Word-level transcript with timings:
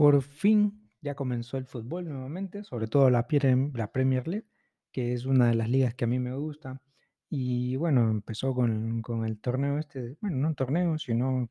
Por 0.00 0.22
fin 0.22 0.88
ya 1.02 1.14
comenzó 1.14 1.58
el 1.58 1.66
fútbol 1.66 2.08
nuevamente, 2.08 2.64
sobre 2.64 2.86
todo 2.86 3.10
la 3.10 3.26
Prem 3.26 3.70
la 3.74 3.92
Premier 3.92 4.26
League, 4.26 4.46
que 4.90 5.12
es 5.12 5.26
una 5.26 5.48
de 5.48 5.54
las 5.54 5.68
ligas 5.68 5.94
que 5.94 6.04
a 6.04 6.06
mí 6.06 6.18
me 6.18 6.34
gusta. 6.34 6.80
Y 7.28 7.76
bueno, 7.76 8.10
empezó 8.10 8.54
con 8.54 9.02
con 9.02 9.26
el 9.26 9.38
torneo 9.38 9.78
este, 9.78 10.16
bueno, 10.22 10.38
no 10.38 10.48
un 10.48 10.54
torneo, 10.54 10.96
sino, 10.96 11.50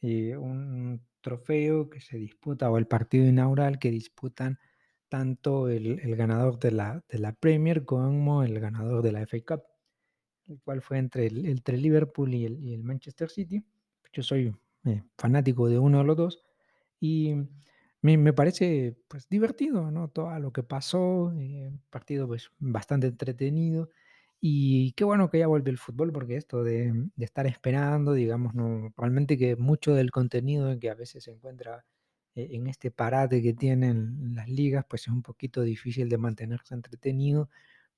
eh, 0.00 0.34
un 0.34 1.02
trofeo 1.20 1.90
que 1.90 2.00
se 2.00 2.16
disputa, 2.16 2.70
o 2.70 2.78
el 2.78 2.86
partido 2.86 3.26
inaugural 3.26 3.78
que 3.78 3.90
disputan 3.90 4.58
tanto 5.10 5.68
el 5.68 6.00
el 6.00 6.16
ganador 6.16 6.58
de 6.58 6.70
la 6.72 7.04
de 7.06 7.18
la 7.18 7.34
Premier 7.34 7.84
como 7.84 8.44
el 8.44 8.60
ganador 8.60 9.02
de 9.02 9.12
la 9.12 9.20
FA 9.26 9.38
Cup, 9.46 9.62
el 10.48 10.58
cual 10.62 10.80
fue 10.80 10.96
entre 10.98 11.26
el 11.26 11.44
entre 11.46 11.76
Liverpool 11.76 12.32
y 12.32 12.46
el 12.46 12.64
y 12.64 12.72
el 12.72 12.82
Manchester 12.82 13.28
City. 13.28 13.62
Yo 14.14 14.22
soy, 14.22 14.56
eh, 14.86 15.02
fanático 15.18 15.68
de 15.68 15.78
uno 15.78 15.98
de 15.98 16.04
los 16.04 16.16
2 16.16 16.44
y 17.00 17.34
me 18.04 18.18
me 18.18 18.32
parece, 18.34 18.96
pues, 19.08 19.28
divertido, 19.30 19.90
¿no? 19.90 20.08
Todo 20.10 20.38
lo 20.40 20.52
que 20.52 20.62
pasó, 20.62 21.32
eh, 21.40 21.72
partido, 21.90 22.26
pues, 22.28 22.50
bastante 22.58 23.08
entretenido. 23.08 23.90
Y 24.40 24.92
qué 24.92 25.04
bueno 25.04 25.30
que 25.30 25.38
ya 25.40 25.46
volvió 25.48 25.70
el 25.72 25.78
fútbol, 25.78 26.12
porque 26.12 26.36
esto 26.36 26.62
de 26.64 26.92
de 27.16 27.24
estar 27.24 27.46
esperando, 27.46 28.12
digamos, 28.14 28.54
no 28.54 28.92
realmente 28.98 29.38
que 29.38 29.56
mucho 29.56 29.94
del 29.94 30.10
contenido 30.12 30.78
que 30.78 30.90
a 30.90 30.94
veces 30.94 31.24
se 31.24 31.32
encuentra 31.32 31.86
e 32.34 32.56
en 32.56 32.66
este 32.68 32.90
parate 32.90 33.42
que 33.42 33.54
tienen 33.54 34.34
las 34.36 34.48
ligas, 34.50 34.84
pues, 34.88 35.02
es 35.04 35.08
un 35.08 35.22
poquito 35.22 35.62
difícil 35.62 36.08
de 36.10 36.18
mantenerse 36.18 36.74
entretenido. 36.74 37.48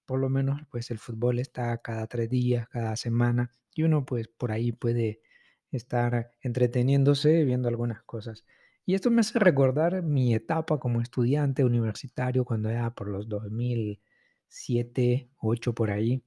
Por 0.07 0.21
lo 0.21 0.29
menos, 0.31 0.63
pues, 0.71 0.91
el 0.93 0.99
fútbol 1.01 1.39
está 1.41 1.79
cada 1.79 2.07
3 2.09 2.29
días, 2.31 2.69
cada 2.69 2.97
semana, 2.97 3.55
y 3.75 3.85
uno, 3.85 4.05
pues, 4.07 4.29
por 4.29 4.53
ahí 4.53 4.73
puede 4.73 5.23
estar 5.73 6.33
entreteniéndose 6.43 7.45
viendo 7.45 7.69
algunas 7.69 8.03
cosas. 8.05 8.45
Y 8.89 8.95
esto 8.95 9.11
me 9.11 9.21
hace 9.21 9.41
recordar 9.41 10.01
mi 10.05 10.33
etapa 10.33 10.79
como 10.79 11.01
estudiante 11.01 11.65
universitario 11.65 12.45
cuando 12.45 12.69
era 12.71 12.95
por 12.95 13.09
los 13.09 13.29
2007, 13.29 15.29
8 15.39 15.75
por 15.75 15.91
ahí, 15.91 16.23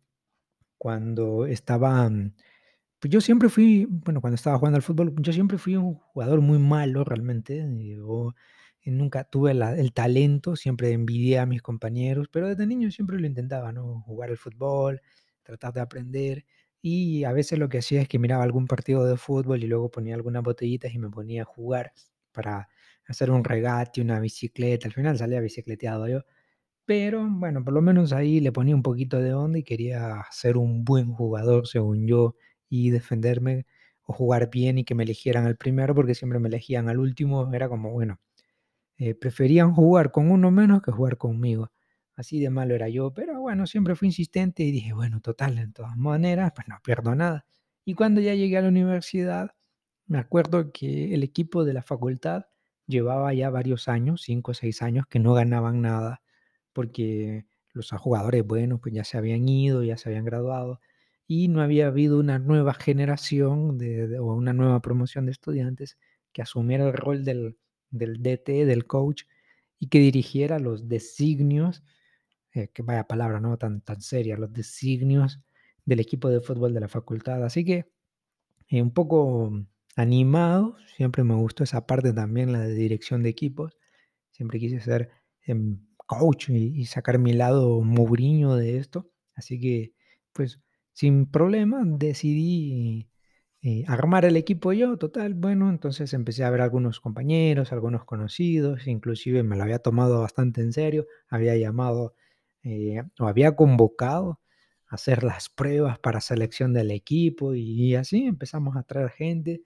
cuando 0.77 1.45
estaba, 1.47 2.09
mm, 2.09 2.33
pues, 2.99 3.11
yo 3.13 3.21
siempre 3.21 3.47
fui, 3.49 3.87
bueno, 3.89 4.19
cuando 4.21 4.35
estaba 4.35 4.57
jugando 4.59 4.75
al 4.77 4.83
fútbol, 4.83 5.13
yo 5.21 5.31
siempre 5.33 5.57
fui 5.57 5.77
un 5.77 5.95
jugador 5.95 6.41
muy 6.41 6.59
malo 6.59 7.03
realmente, 7.05 7.59
eh, 7.59 7.95
yo 7.97 8.33
nunca 8.85 9.23
tuve 9.25 9.51
el 9.53 9.93
talento, 9.93 10.55
siempre 10.57 10.91
envidié 10.93 11.39
a 11.39 11.45
mis 11.47 11.61
compañeros, 11.61 12.27
pero 12.31 12.47
desde 12.49 12.67
niño 12.67 12.91
siempre 12.91 13.19
lo 13.19 13.27
intentaba, 13.27 13.71
¿no? 13.73 14.01
Jugar 14.03 14.31
al 14.31 14.37
fútbol, 14.37 15.01
tratar 15.43 15.73
de 15.73 15.81
aprender, 15.81 16.45
y 16.81 17.23
a 17.25 17.31
veces 17.33 17.59
lo 17.59 17.69
que 17.69 17.77
hacía 17.79 18.01
es 18.01 18.07
que 18.09 18.19
miraba 18.19 18.43
algún 18.43 18.67
partido 18.67 19.05
de 19.05 19.15
fútbol 19.17 19.63
y 19.63 19.67
luego 19.67 19.91
ponía 19.91 20.15
algunas 20.15 20.43
botellitas 20.43 20.93
y 20.93 20.99
me 20.99 21.09
ponía 21.11 21.43
a 21.43 21.45
jugar 21.45 21.93
para 22.39 22.69
hacer 23.07 23.31
un 23.31 23.43
regate, 23.43 24.01
una 24.01 24.19
bicicleta, 24.19 24.87
al 24.87 24.93
final 24.93 25.17
salía 25.17 25.39
bicicleteado 25.41 26.07
yo, 26.07 26.21
pero 26.85 27.27
bueno, 27.29 27.63
por 27.63 27.73
lo 27.73 27.81
menos 27.81 28.13
ahí 28.13 28.39
le 28.39 28.51
ponía 28.51 28.75
un 28.75 28.83
poquito 28.83 29.19
de 29.21 29.33
onda 29.33 29.59
y 29.59 29.63
quería 29.63 30.25
ser 30.31 30.57
un 30.57 30.83
buen 30.85 31.13
jugador, 31.13 31.67
según 31.67 32.07
yo, 32.07 32.35
y 32.69 32.89
defenderme 32.91 33.65
o 34.03 34.13
jugar 34.13 34.49
bien 34.51 34.79
y 34.79 34.85
que 34.85 34.95
me 34.95 35.03
eligieran 35.03 35.45
al 35.45 35.57
primero, 35.57 35.95
porque 35.95 36.15
siempre 36.15 36.39
me 36.39 36.49
elegían 36.49 36.89
al 36.89 36.99
último, 36.99 37.53
era 37.53 37.69
como, 37.69 37.91
bueno, 37.91 38.19
eh, 38.97 39.15
preferían 39.15 39.73
jugar 39.73 40.11
con 40.11 40.31
uno 40.31 40.51
menos 40.51 40.81
que 40.81 40.91
jugar 40.91 41.17
conmigo. 41.17 41.71
Así 42.15 42.39
de 42.39 42.49
malo 42.49 42.75
era 42.75 42.89
yo, 42.89 43.13
pero 43.13 43.39
bueno, 43.41 43.65
siempre 43.67 43.95
fui 43.95 44.09
insistente 44.09 44.63
y 44.63 44.71
dije: 44.71 44.93
"Bueno, 44.93 45.21
total, 45.21 45.55
de 45.55 45.67
todas 45.69 45.95
maneras, 45.97 46.51
pues 46.55 46.67
no 46.67 46.79
pierdo 46.83 47.15
nada". 47.15 47.45
Y 47.85 47.93
cuando 47.95 48.21
ya 48.21 48.35
llegué 48.35 48.57
a 48.57 48.61
la 48.61 48.67
universidad, 48.69 49.51
me 50.09 50.19
acuerdo 50.19 50.71
que 50.73 51.13
el 51.15 51.23
equipo 51.23 51.65
de 51.65 51.73
la 51.73 51.83
facultad 51.83 52.47
llevaba 52.87 53.33
ya 53.35 53.51
varios 53.51 53.87
años, 53.89 54.23
5 54.23 54.51
o 54.51 54.55
6 54.55 54.81
años, 54.83 55.07
que 55.07 55.19
no 55.19 55.33
ganaban 55.35 55.81
nada, 55.81 56.23
porque 56.73 57.45
los 57.73 57.91
jugadores 57.91 58.45
buenos, 58.45 58.81
pues 58.81 58.93
ya 58.95 59.03
se 59.05 59.17
habían 59.19 59.47
ido, 59.49 59.83
ya 59.83 59.97
se 59.97 60.09
habían 60.09 60.25
graduado, 60.25 60.81
y 61.27 61.47
no 61.49 61.61
había 61.61 61.87
habido 61.87 62.19
una 62.19 62.39
nueva 62.39 62.73
generación 62.75 63.79
o 64.19 64.33
una 64.35 64.53
nueva 64.53 64.81
promoción 64.81 65.25
de 65.27 65.31
estudiantes 65.33 65.97
que 66.33 66.41
asumiera 66.43 66.87
el 66.87 66.93
rol 66.93 67.23
del 67.25 67.57
del 67.91 68.21
DT, 68.23 68.65
del 68.65 68.85
coach, 68.87 69.23
y 69.79 69.87
que 69.89 69.99
dirigiera 69.99 70.59
los 70.59 70.87
designios, 70.89 71.83
eh, 72.53 72.69
que 72.73 72.83
vaya 72.83 73.07
palabra, 73.07 73.39
¿no? 73.41 73.57
Tan 73.57 73.81
tan 73.81 74.01
seria, 74.01 74.37
los 74.37 74.53
designios 74.53 75.41
del 75.85 75.99
equipo 76.01 76.29
de 76.29 76.41
fútbol 76.41 76.73
de 76.73 76.81
la 76.81 76.87
facultad. 76.89 77.43
Así 77.45 77.65
que, 77.65 77.91
eh, 78.69 78.81
un 78.81 78.93
poco 78.93 79.51
animado, 80.01 80.77
siempre 80.97 81.23
me 81.23 81.35
gustó 81.35 81.63
esa 81.63 81.85
parte 81.87 82.13
también, 82.13 82.51
la 82.53 82.59
de 82.61 82.73
dirección 82.75 83.23
de 83.23 83.29
equipos. 83.29 83.77
Siempre 84.31 84.59
quise 84.59 84.79
ser, 84.81 85.09
em, 85.45 85.79
coach 86.07 86.49
y 86.49 86.81
y 86.81 86.85
sacar 86.87 87.19
mi 87.19 87.33
lado 87.33 87.81
Mourinho 87.81 88.55
de 88.55 88.77
esto. 88.77 89.11
Así 89.35 89.59
que, 89.59 89.93
pues, 90.33 90.59
sin 90.93 91.27
problema 91.27 91.83
decidí, 91.85 93.09
eh, 93.61 93.83
armar 93.87 94.25
el 94.25 94.37
equipo 94.37 94.73
yo, 94.73 94.97
total. 94.97 95.33
Bueno, 95.35 95.69
entonces 95.69 96.13
empecé 96.13 96.43
a 96.45 96.49
ver 96.51 96.61
algunos 96.61 96.99
compañeros, 97.01 97.71
algunos 97.73 98.05
conocidos, 98.05 98.87
inclusive 98.87 99.43
me 99.43 99.57
lo 99.57 99.63
había 99.63 99.79
tomado 99.79 100.21
bastante 100.21 100.61
en 100.61 100.73
serio, 100.73 101.07
había 101.29 101.55
llamado, 101.57 102.15
eh, 102.63 103.03
o 103.19 103.27
había 103.27 103.55
convocado 103.55 104.39
a 104.87 104.95
hacer 104.95 105.23
las 105.23 105.49
pruebas 105.49 105.99
para 105.99 106.21
selección 106.21 106.73
del 106.73 106.91
equipo, 106.91 107.53
y 107.55 107.95
así 107.95 108.25
empezamos 108.25 108.77
a 108.77 108.83
traer 108.83 109.09
gente, 109.11 109.61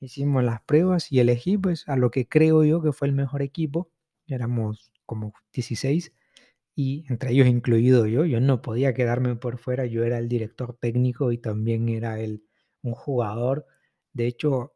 hicimos 0.00 0.44
las 0.44 0.62
pruebas 0.62 1.12
y 1.12 1.20
elegí, 1.20 1.58
pues, 1.58 1.88
a 1.88 1.96
lo 1.96 2.10
que 2.10 2.28
creo 2.28 2.64
yo 2.64 2.82
que 2.82 2.92
fue 2.92 3.08
el 3.08 3.14
mejor 3.14 3.42
equipo, 3.42 3.90
éramos 4.26 4.92
como 5.06 5.32
16, 5.52 6.12
y 6.76 7.04
entre 7.10 7.32
ellos 7.32 7.48
incluido 7.48 8.06
yo, 8.06 8.24
yo 8.26 8.40
no 8.40 8.62
podía 8.62 8.94
quedarme 8.94 9.36
por 9.36 9.58
fuera, 9.58 9.86
yo 9.86 10.04
era 10.04 10.18
el 10.18 10.28
director 10.28 10.76
técnico 10.80 11.32
y 11.32 11.38
también 11.38 11.88
era 11.88 12.20
el 12.20 12.44
un 12.82 12.94
jugador. 12.94 13.66
De 14.14 14.26
hecho, 14.28 14.74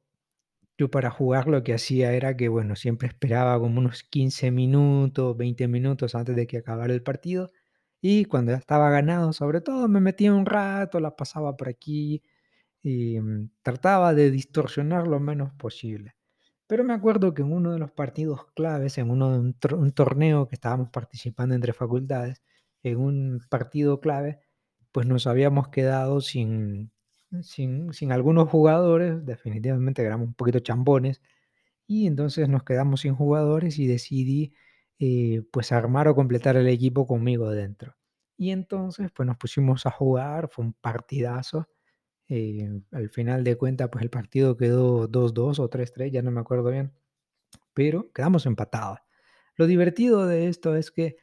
yo 0.79 0.91
para 0.91 1.11
jugar 1.11 1.49
lo 1.49 1.63
que 1.65 1.75
hacía 1.75 2.13
era 2.15 2.37
que, 2.37 2.49
bueno, 2.49 2.77
siempre 2.77 3.09
esperaba 3.09 3.59
como 3.61 3.79
unos 3.81 4.03
15 4.05 4.51
minutos, 4.51 5.37
20 5.37 5.69
minutos 5.69 6.15
antes 6.15 6.37
de 6.37 6.47
que 6.47 6.59
acabara 6.59 6.93
el 6.95 7.03
partido, 7.03 7.51
y 8.01 8.25
cuando 8.27 8.53
ya 8.53 8.59
estaba 8.59 8.91
ganado, 8.91 9.33
sobre 9.33 9.61
todo, 9.61 9.89
me 9.89 10.01
metía 10.01 10.35
un 10.35 10.47
rato, 10.47 11.01
la 11.01 11.17
pasaba 11.17 11.57
por 11.57 11.69
aquí 11.69 12.23
y, 12.83 13.21
mm, 13.21 13.51
trataba 13.63 14.15
de 14.15 14.31
distorsionar 14.31 15.07
lo 15.09 15.21
menos 15.21 15.53
posible. 15.55 16.15
Pero 16.69 16.85
me 16.85 16.95
acuerdo 16.95 17.35
que 17.35 17.43
en 17.43 17.53
uno 17.53 17.73
de 17.73 17.79
los 17.81 17.93
partidos 17.93 18.47
claves, 18.55 18.99
en 18.99 19.11
uno 19.11 19.33
de 19.33 19.39
un 19.77 19.93
torneo 19.93 20.49
que 20.49 20.57
estábamos 20.57 20.91
participando 20.91 21.55
entre 21.55 21.73
facultades, 21.75 22.43
en 22.83 22.99
un 23.01 23.41
partido 23.51 24.01
clave, 24.01 24.41
pues 24.93 25.07
nos 25.07 25.27
habíamos 25.27 25.69
quedado 25.69 26.21
sin 26.21 26.93
sin 27.43 27.93
sin 27.95 28.13
algunos 28.13 28.49
jugadores, 28.51 29.25
definitivamente 29.27 30.03
éramos 30.05 30.29
un 30.29 30.35
poquito 30.35 30.61
chambones, 30.61 31.23
y 31.87 32.07
entonces 32.07 32.49
nos 32.49 32.65
quedamos 32.65 33.01
sin 33.03 33.15
jugadores 33.15 33.79
y 33.79 33.87
decidí, 33.87 34.55
eh, 34.99 35.43
pues 35.53 35.73
armar 35.73 36.09
o 36.09 36.15
completar 36.15 36.57
el 36.57 36.69
equipo 36.69 37.07
conmigo 37.07 37.51
dentro. 37.51 37.97
Y 38.39 38.51
entonces, 38.53 39.11
pues 39.15 39.27
nos 39.27 39.37
pusimos 39.39 39.87
a 39.87 39.91
jugar, 39.91 40.49
fue 40.51 40.65
un 40.67 40.73
partidazo, 40.75 41.69
eh, 42.33 42.83
al 42.93 43.11
final 43.11 43.45
de 43.45 43.57
cuentas, 43.57 43.89
pues 43.93 44.03
el 44.05 44.11
partido 44.11 44.57
quedó 44.57 45.09
2-2 45.09 45.59
o 45.61 45.69
3-3, 45.71 46.13
ya 46.13 46.23
no 46.23 46.31
me 46.31 46.41
acuerdo 46.41 46.71
bien, 46.71 46.93
pero 47.75 48.13
quedamos 48.13 48.47
empatados. 48.47 48.99
Lo 49.57 49.67
divertido 49.67 50.27
de 50.27 50.49
esto 50.49 50.77
es 50.77 50.91
que, 50.93 51.17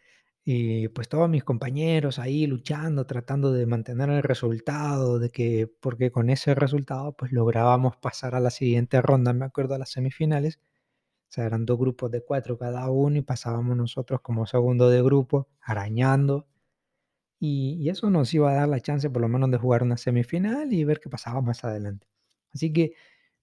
eh, 0.46 0.90
pues 0.96 1.10
todos 1.10 1.30
mis 1.30 1.44
compañeros 1.44 2.20
ahí 2.20 2.48
luchando, 2.48 3.06
tratando 3.08 3.52
de 3.54 3.66
mantener 3.68 4.10
el 4.12 4.24
resultado, 4.24 5.20
de 5.20 5.30
que 5.32 5.68
porque 5.82 6.12
con 6.12 6.30
ese 6.32 6.56
resultado, 6.56 7.14
pues 7.16 7.32
lográbamos 7.34 7.98
pasar 7.98 8.36
a 8.36 8.40
la 8.42 8.52
siguiente 8.52 9.02
ronda, 9.02 9.34
me 9.34 9.46
acuerdo, 9.46 9.76
a 9.76 9.80
las 9.80 9.92
semifinales. 9.92 10.60
O 11.30 11.32
sea, 11.34 11.46
eran 11.46 11.66
2 11.66 11.78
grupos 11.80 12.12
de 12.12 12.24
4 12.24 12.58
cada 12.58 12.90
uno 12.92 13.18
y 13.18 13.22
pasábamos 13.24 13.78
nosotros 13.78 14.22
como 14.22 14.46
segundo 14.48 14.90
de 14.90 15.02
grupo, 15.04 15.48
arañando. 15.62 16.48
Y 17.42 17.90
eso 17.90 18.10
nos 18.10 18.34
iba 18.34 18.52
a 18.52 18.56
dar 18.56 18.68
la 18.70 18.82
chance, 18.82 19.10
por 19.10 19.22
lo 19.22 19.30
menos, 19.30 19.50
de 19.52 19.58
jugar 19.58 19.84
una 19.84 19.98
semifinal 19.98 20.74
y 20.74 20.84
ver 20.84 21.00
qué 21.00 21.10
pasaba 21.10 21.42
más 21.42 21.64
adelante. 21.64 22.08
Así 22.54 22.74
que, 22.74 22.94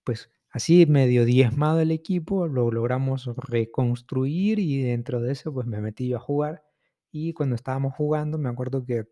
pues, 0.05 0.31
así 0.51 0.87
medio 0.87 1.25
diezmado 1.25 1.81
el 1.81 1.91
equipo, 1.93 2.47
lo 2.49 2.71
logramos 2.71 3.27
reconstruir 3.37 4.59
y 4.61 4.83
dentro 4.83 5.21
de 5.23 5.33
eso, 5.33 5.53
pues 5.55 5.67
me 5.67 5.81
metí 5.81 6.09
yo 6.09 6.19
a 6.19 6.21
jugar. 6.21 6.65
Y 7.13 7.33
cuando 7.35 7.55
estábamos 7.57 7.95
jugando, 7.95 8.39
me 8.39 8.49
acuerdo 8.51 8.85
que 8.85 9.07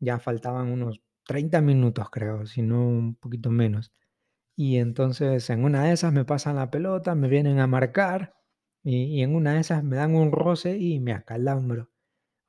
ya 0.00 0.18
faltaban 0.18 0.68
unos 0.72 1.00
30 1.26 1.60
minutos, 1.60 2.10
creo, 2.10 2.46
si 2.46 2.62
no 2.62 2.86
un 2.88 3.14
poquito 3.16 3.50
menos. 3.50 3.92
Y 4.56 4.78
entonces, 4.78 5.50
en 5.50 5.64
una 5.64 5.84
de 5.84 5.92
esas 5.94 6.12
me 6.12 6.24
pasan 6.26 6.56
la 6.56 6.70
pelota, 6.70 7.14
me 7.16 7.28
vienen 7.28 7.60
a 7.60 7.66
marcar, 7.68 8.34
y 8.84 9.04
y 9.20 9.22
en 9.22 9.34
una 9.36 9.54
de 9.54 9.60
esas 9.60 9.84
me 9.84 9.96
dan 9.96 10.14
un 10.16 10.32
roce 10.32 10.78
y 10.78 11.00
me 11.00 11.12
acalambro. 11.14 11.90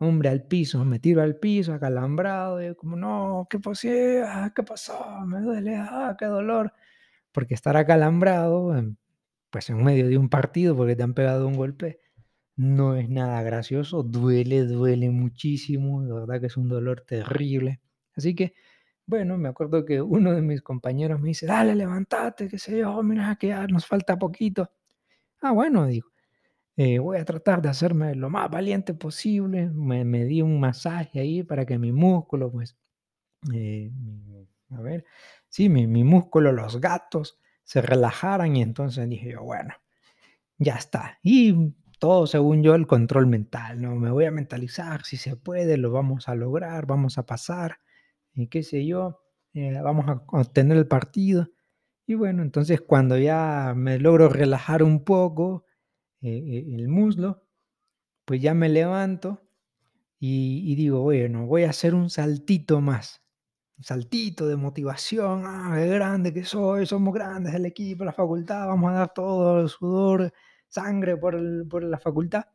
Hombre, 0.03 0.29
al 0.29 0.41
piso, 0.47 0.83
me 0.83 0.97
tiro 0.97 1.21
al 1.21 1.35
piso 1.35 1.73
acalambrado, 1.73 2.59
y 2.67 2.73
como: 2.75 2.95
"No, 2.95 3.45
¿qué 3.49 3.59
pasé? 3.59 4.23
Ah, 4.25 4.51
¿qué 4.55 4.63
pasó? 4.63 4.99
Me 5.27 5.39
duele, 5.41 5.75
ah, 5.77 6.15
qué 6.17 6.25
dolor". 6.25 6.73
Porque 7.31 7.53
estar 7.55 7.77
acalambrado, 7.77 8.75
em, 8.77 8.97
pues 9.51 9.69
en 9.71 9.83
medio 9.83 10.07
de 10.07 10.17
un 10.17 10.29
partido 10.29 10.75
porque 10.77 10.95
te 10.95 11.03
han 11.03 11.13
pegado 11.15 11.47
un 11.47 11.55
golpe, 11.57 11.99
no 12.57 12.95
es 12.97 13.09
nada 13.09 13.43
gracioso, 13.43 14.03
duele, 14.03 14.63
duele 14.65 15.09
muchísimo, 15.11 16.03
de 16.03 16.13
verdad 16.13 16.41
que 16.41 16.47
es 16.47 16.57
un 16.57 16.69
dolor 16.69 17.01
terrible. 17.07 17.81
Así 18.15 18.35
que, 18.35 18.53
bueno, 19.07 19.37
me 19.37 19.49
acuerdo 19.49 19.85
que 19.85 20.01
uno 20.01 20.33
de 20.33 20.41
mis 20.43 20.61
compañeros 20.63 21.19
me 21.21 21.29
dice, 21.29 21.47
dale, 21.47 21.75
levántate, 21.75 22.49
qué 22.49 22.59
sé 22.59 22.79
yo, 22.79 23.03
mira 23.03 23.35
que 23.37 23.53
nos 23.69 23.85
falta 23.87 24.17
poquito. 24.19 24.71
Ah, 25.41 25.51
bueno, 25.53 25.87
digo, 25.87 26.10
eh, 26.83 26.97
voy 26.97 27.19
a 27.19 27.25
tratar 27.25 27.61
de 27.61 27.69
hacerme 27.69 28.15
lo 28.15 28.31
más 28.31 28.49
valiente 28.49 28.95
posible. 28.95 29.69
Me, 29.69 30.25
di 30.25 30.41
un 30.41 30.59
masaje 30.59 31.19
ahí 31.19 31.43
para 31.43 31.63
que 31.63 31.77
mi 31.77 31.91
músculo, 31.91 32.51
pues, 32.51 32.75
eh, 33.53 33.91
a 34.71 34.81
ver, 34.81 35.05
sí, 35.47 35.69
mi, 35.69 35.85
mi 35.85 36.03
músculo, 36.03 36.51
los 36.51 36.81
gatos, 36.81 37.39
se 37.63 37.81
relajaran 37.81 38.55
y 38.55 38.63
entonces 38.63 39.07
dije 39.07 39.33
yo, 39.33 39.43
bueno, 39.43 39.75
ya 40.57 40.75
está. 40.75 41.19
Y 41.21 41.75
todo 41.99 42.25
según 42.25 42.63
yo 42.63 42.73
el 42.73 42.87
control 42.87 43.27
mental, 43.27 43.79
¿no? 43.79 43.95
Me 43.95 44.09
voy 44.09 44.25
a 44.25 44.31
mentalizar, 44.31 45.03
si 45.03 45.17
se 45.17 45.35
puede, 45.35 45.77
lo 45.77 45.91
vamos 45.91 46.29
a 46.29 46.35
lograr, 46.35 46.87
vamos 46.87 47.19
a 47.19 47.27
pasar, 47.27 47.77
y 48.33 48.47
qué 48.47 48.63
sé 48.63 48.87
yo, 48.87 49.21
eh, 49.53 49.79
vamos 49.83 50.07
a 50.07 50.23
obtener 50.29 50.77
el 50.77 50.87
partido. 50.87 51.49
Y 52.07 52.15
bueno, 52.15 52.41
entonces 52.41 52.81
cuando 52.81 53.19
ya 53.19 53.73
me 53.75 53.99
logro 53.99 54.29
relajar 54.29 54.81
un 54.81 55.03
poco 55.03 55.65
eh, 56.21 56.29
eh, 56.29 56.75
el 56.75 56.87
muslo, 56.87 57.43
pues 58.25 58.41
ya 58.41 58.53
me 58.53 58.69
levanto 58.69 59.41
y, 60.19 60.75
digo, 60.75 61.01
bueno, 61.01 61.47
voy 61.47 61.63
a 61.63 61.71
hacer 61.71 61.95
un 61.95 62.09
saltito 62.11 62.79
más, 62.79 63.23
un 63.77 63.83
saltito 63.83 64.47
de 64.47 64.55
motivación, 64.55 65.43
ah, 65.45 65.73
qué 65.75 65.87
grande 65.87 66.31
que 66.31 66.45
soy, 66.45 66.85
somos 66.85 67.13
grandes 67.13 67.55
el 67.55 67.65
equipo, 67.65 68.05
la 68.05 68.13
facultad, 68.13 68.67
vamos 68.67 68.91
a 68.91 68.93
dar 68.93 69.13
todo 69.13 69.61
el 69.61 69.69
sudor, 69.69 70.31
sangre 70.67 71.17
por, 71.17 71.67
por 71.67 71.83
la 71.83 71.99
facultad. 71.99 72.45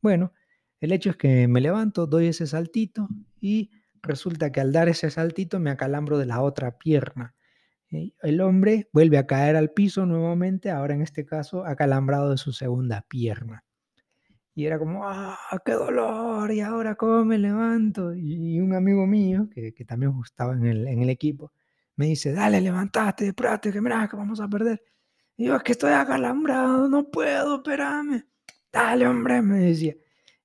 Bueno, 0.00 0.32
el 0.80 0.92
hecho 0.92 1.10
es 1.10 1.16
que 1.16 1.46
me 1.46 1.60
levanto, 1.60 2.06
doy 2.06 2.28
ese 2.28 2.46
saltito 2.46 3.08
y 3.40 3.70
resulta 4.02 4.52
que 4.52 4.60
al 4.60 4.72
dar 4.72 4.88
ese 4.88 5.10
saltito 5.10 5.60
me 5.60 5.70
acalambro 5.70 6.18
de 6.18 6.26
la 6.26 6.40
otra 6.40 6.78
pierna. 6.78 7.34
El 8.22 8.40
hombre 8.40 8.88
vuelve 8.92 9.18
a 9.18 9.26
caer 9.26 9.56
al 9.56 9.70
piso 9.70 10.06
nuevamente, 10.06 10.70
ahora 10.70 10.94
en 10.94 11.02
este 11.02 11.24
caso 11.24 11.64
acalambrado 11.64 12.30
de 12.30 12.36
su 12.36 12.52
segunda 12.52 13.04
pierna. 13.08 13.64
Y 14.54 14.66
era 14.66 14.78
como, 14.78 15.08
¡ah, 15.08 15.36
qué 15.64 15.72
dolor! 15.72 16.52
¿Y 16.52 16.60
ahora 16.60 16.94
cómo 16.94 17.24
me 17.24 17.38
levanto? 17.38 18.14
Y 18.14 18.60
un 18.60 18.72
amigo 18.74 19.06
mío, 19.06 19.48
que, 19.52 19.74
que 19.74 19.84
también 19.84 20.12
estaba 20.24 20.52
en 20.52 20.64
el, 20.64 20.86
en 20.86 21.02
el 21.02 21.10
equipo, 21.10 21.52
me 21.96 22.06
dice, 22.06 22.32
dale, 22.32 22.60
levantate, 22.60 23.28
espérate, 23.28 23.72
que 23.72 23.80
mira, 23.80 24.08
que 24.08 24.16
vamos 24.16 24.40
a 24.40 24.48
perder. 24.48 24.82
Y 25.36 25.46
yo, 25.46 25.56
es 25.56 25.62
que 25.62 25.72
estoy 25.72 25.92
acalambrado, 25.92 26.88
no 26.88 27.10
puedo, 27.10 27.56
espérame. 27.56 28.24
Dale, 28.72 29.06
hombre, 29.06 29.42
me 29.42 29.58
decía. 29.58 29.96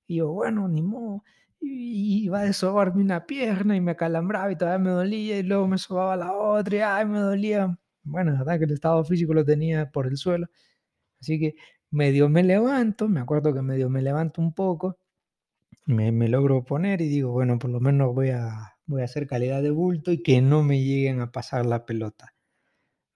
Y 0.06 0.16
yo, 0.16 0.32
bueno, 0.32 0.66
ni 0.68 0.82
modo. 0.82 1.22
Y 1.60 2.24
iba 2.24 2.40
a 2.40 2.44
desobarme 2.44 3.02
una 3.02 3.26
pierna 3.26 3.76
y 3.76 3.80
me 3.80 3.92
acalambraba 3.92 4.50
y 4.52 4.56
todavía 4.56 4.78
me 4.84 4.90
dolía 4.90 5.38
y 5.38 5.42
luego 5.42 5.68
me 5.68 5.78
sobaba 5.78 6.16
la 6.16 6.32
otra 6.32 6.76
y 6.76 6.80
ay, 6.80 7.06
me 7.06 7.18
dolía. 7.18 7.78
Bueno, 8.02 8.32
verdad 8.32 8.58
que 8.58 8.64
el 8.64 8.72
estado 8.72 9.04
físico 9.04 9.34
lo 9.34 9.44
tenía 9.44 9.90
por 9.90 10.06
el 10.06 10.16
suelo. 10.16 10.46
Así 11.20 11.40
que 11.40 11.54
medio 11.90 12.28
me 12.30 12.42
levanto, 12.44 13.08
me 13.08 13.20
acuerdo 13.20 13.54
que 13.54 13.62
medio 13.62 13.90
me 13.90 14.02
levanto 14.02 14.40
un 14.42 14.54
poco, 14.54 14.98
me, 15.86 16.12
me 16.12 16.28
logro 16.28 16.64
poner 16.64 17.00
y 17.02 17.08
digo, 17.08 17.32
bueno, 17.32 17.58
por 17.58 17.70
lo 17.70 17.80
menos 17.80 18.14
voy 18.14 18.30
a, 18.30 18.76
voy 18.86 19.02
a 19.02 19.06
hacer 19.06 19.26
calidad 19.26 19.62
de 19.62 19.70
bulto 19.70 20.12
y 20.12 20.22
que 20.22 20.42
no 20.42 20.62
me 20.64 20.82
lleguen 20.82 21.20
a 21.20 21.32
pasar 21.32 21.66
la 21.66 21.86
pelota. 21.86 22.34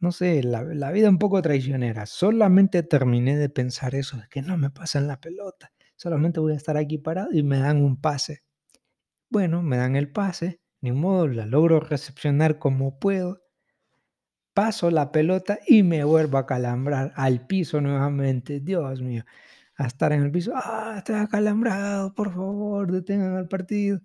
No 0.00 0.12
sé, 0.12 0.42
la, 0.44 0.62
la 0.64 0.92
vida 0.92 1.10
un 1.10 1.18
poco 1.18 1.42
traicionera. 1.42 2.06
Solamente 2.06 2.84
terminé 2.84 3.36
de 3.36 3.50
pensar 3.50 3.96
eso, 3.96 4.18
de 4.18 4.24
que 4.30 4.42
no 4.42 4.58
me 4.58 4.70
pasan 4.70 5.08
la 5.08 5.20
pelota. 5.20 5.73
Solamente 5.96 6.40
voy 6.40 6.52
a 6.52 6.56
estar 6.56 6.76
aquí 6.76 6.98
parado 6.98 7.30
y 7.32 7.42
me 7.42 7.58
dan 7.58 7.82
un 7.82 8.00
pase. 8.00 8.42
Bueno, 9.30 9.62
me 9.62 9.76
dan 9.76 9.96
el 9.96 10.10
pase, 10.12 10.60
ni 10.80 10.92
modo, 10.92 11.28
la 11.28 11.46
logro 11.46 11.80
recepcionar 11.80 12.58
como 12.58 12.98
puedo 12.98 13.44
paso 14.54 14.90
la 14.90 15.10
pelota 15.12 15.58
y 15.66 15.82
me 15.82 16.04
vuelvo 16.04 16.38
a 16.38 16.46
calambrar 16.46 17.12
al 17.16 17.46
piso 17.46 17.80
nuevamente. 17.80 18.60
Dios 18.60 19.02
mío, 19.02 19.24
a 19.76 19.86
estar 19.86 20.12
en 20.12 20.22
el 20.22 20.30
piso, 20.32 20.52
ah, 20.54 20.96
estoy 20.98 21.16
acalambrado, 21.16 22.14
por 22.14 22.32
favor, 22.32 22.92
detengan 22.92 23.36
el 23.36 23.48
partido. 23.48 24.00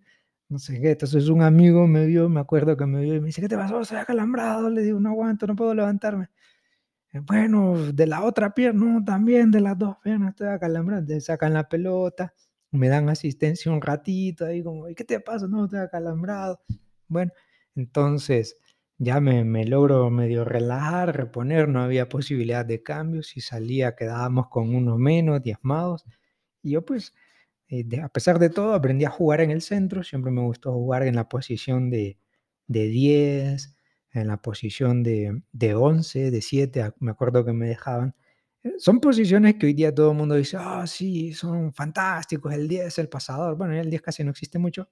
No 0.50 0.60
sé 0.60 0.82
qué, 0.82 0.92
entonces 0.92 1.30
un 1.30 1.44
amigo 1.44 1.88
me 1.88 2.06
vio, 2.08 2.28
me 2.30 2.40
acuerdo 2.42 2.76
que 2.78 2.86
me 2.88 3.02
vio 3.02 3.16
y 3.16 3.22
me 3.22 3.28
dice, 3.28 3.42
¿qué 3.42 3.48
te 3.50 3.58
pasó? 3.58 3.82
Estoy 3.82 4.00
acalambrado. 4.00 4.70
Le 4.72 4.82
digo, 4.84 5.00
no 5.00 5.10
aguanto, 5.10 5.46
no 5.48 5.56
puedo 5.56 5.76
levantarme. 5.76 6.30
"Eh, 7.14 7.20
Bueno, 7.20 7.76
de 7.94 8.08
la 8.08 8.24
otra 8.24 8.54
pierna, 8.54 9.04
también 9.06 9.52
de 9.52 9.62
las 9.62 9.78
dos 9.78 9.98
piernas 10.04 10.32
estoy 10.32 10.48
acalambrado. 10.50 11.06
Te 11.06 11.22
sacan 11.22 11.54
la 11.54 11.68
pelota, 11.70 12.34
me 12.72 12.88
dan 12.90 13.10
asistencia 13.10 13.72
un 13.72 13.82
ratito 13.82 14.46
ahí 14.46 14.64
como, 14.64 14.88
¿y 14.90 14.96
qué 14.96 15.04
te 15.04 15.20
pasa? 15.20 15.48
No, 15.48 15.66
estoy 15.66 15.80
acalambrado. 15.80 16.62
Bueno, 17.08 17.32
entonces 17.76 18.58
ya 18.98 19.20
me, 19.22 19.44
me 19.46 19.66
logro 19.66 20.10
medio 20.12 20.46
relajar, 20.46 21.16
reponer, 21.16 21.68
no 21.70 21.82
había 21.82 22.10
posibilidad 22.10 22.66
de 22.66 22.84
cambio, 22.84 23.24
si 23.24 23.42
salía 23.42 23.96
quedábamos 23.96 24.48
con 24.50 24.76
uno 24.76 24.98
menos, 24.98 25.42
diezmados. 25.42 26.06
Y 26.64 26.72
yo 26.72 26.86
pues, 26.86 27.14
eh, 27.70 27.84
de- 27.86 28.02
a 28.02 28.10
pesar 28.10 28.40
de 28.40 28.50
todo, 28.50 28.74
aprendí 28.74 29.06
a 29.06 29.10
jugar 29.12 29.42
en 29.42 29.52
el 29.52 29.62
centro, 29.62 30.04
siempre 30.04 30.32
me 30.32 30.42
gustó 30.42 30.74
jugar 30.74 31.04
en 31.04 31.16
la 31.16 31.30
posición 31.30 31.90
de, 31.90 32.18
de 32.68 32.86
10, 32.88 33.76
en 34.14 34.28
la 34.28 34.38
posición 34.42 35.04
de, 35.04 35.42
de 35.52 35.76
11, 35.76 36.32
de 36.32 36.42
7, 36.42 36.82
a- 36.84 36.94
me 37.00 37.12
acuerdo 37.12 37.46
que 37.46 37.54
me 37.54 37.68
dejaban. 37.68 38.16
Eh, 38.64 38.74
Son 38.80 39.00
posiciones 39.00 39.56
que 39.56 39.68
hoy 39.68 39.74
día 39.74 39.94
todo 39.94 40.12
el 40.12 40.18
mundo 40.18 40.36
dice, 40.36 40.58
ah, 40.60 40.86
sí, 40.88 41.34
son 41.34 41.74
fantásticos, 41.74 42.54
el 42.54 42.68
10, 42.68 42.98
el 43.00 43.10
pasador. 43.10 43.56
Bueno, 43.58 43.74
el 43.76 43.90
10 43.90 44.02
casi 44.02 44.24
no 44.24 44.32
existe 44.32 44.60
mucho, 44.60 44.90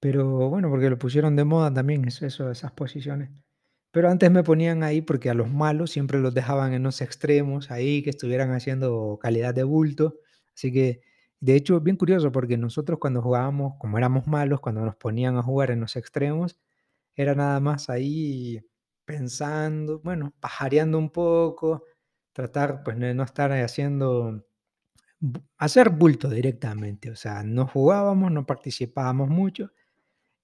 pero 0.00 0.48
bueno, 0.48 0.70
porque 0.70 0.90
lo 0.90 0.98
pusieron 0.98 1.34
de 1.36 1.44
moda 1.44 1.72
también, 1.72 2.04
eso, 2.06 2.26
eso, 2.26 2.50
esas 2.50 2.72
posiciones. 2.72 3.30
Pero 3.92 4.10
antes 4.10 4.30
me 4.30 4.44
ponían 4.44 4.82
ahí 4.84 5.00
porque 5.02 5.30
a 5.30 5.34
los 5.34 5.50
malos 5.50 5.90
siempre 5.90 6.20
los 6.20 6.34
dejaban 6.34 6.72
en 6.74 6.82
los 6.84 7.00
extremos, 7.00 7.70
ahí 7.70 8.02
que 8.02 8.10
estuvieran 8.10 8.52
haciendo 8.52 9.18
calidad 9.22 9.54
de 9.54 9.64
bulto. 9.64 10.16
Así 10.54 10.72
que, 10.72 11.00
de 11.40 11.56
hecho, 11.56 11.80
bien 11.80 11.96
curioso 11.96 12.30
porque 12.32 12.56
nosotros 12.58 12.98
cuando 13.00 13.22
jugábamos, 13.22 13.74
como 13.78 13.98
éramos 13.98 14.26
malos, 14.28 14.60
cuando 14.60 14.82
nos 14.84 14.96
ponían 14.96 15.36
a 15.38 15.42
jugar 15.42 15.70
en 15.72 15.80
los 15.80 15.96
extremos, 15.96 16.58
era 17.18 17.34
nada 17.34 17.60
más 17.60 17.90
ahí 17.90 18.60
pensando, 19.04 20.00
bueno, 20.00 20.34
pajareando 20.40 20.98
un 20.98 21.10
poco, 21.10 21.84
tratar 22.32 22.82
pues 22.84 22.98
de 22.98 23.14
no 23.14 23.24
estar 23.24 23.52
haciendo, 23.52 24.44
hacer 25.58 25.90
bulto 25.90 26.28
directamente. 26.30 27.10
O 27.10 27.16
sea, 27.16 27.42
no 27.42 27.66
jugábamos, 27.66 28.32
no 28.32 28.46
participábamos 28.46 29.28
mucho 29.28 29.70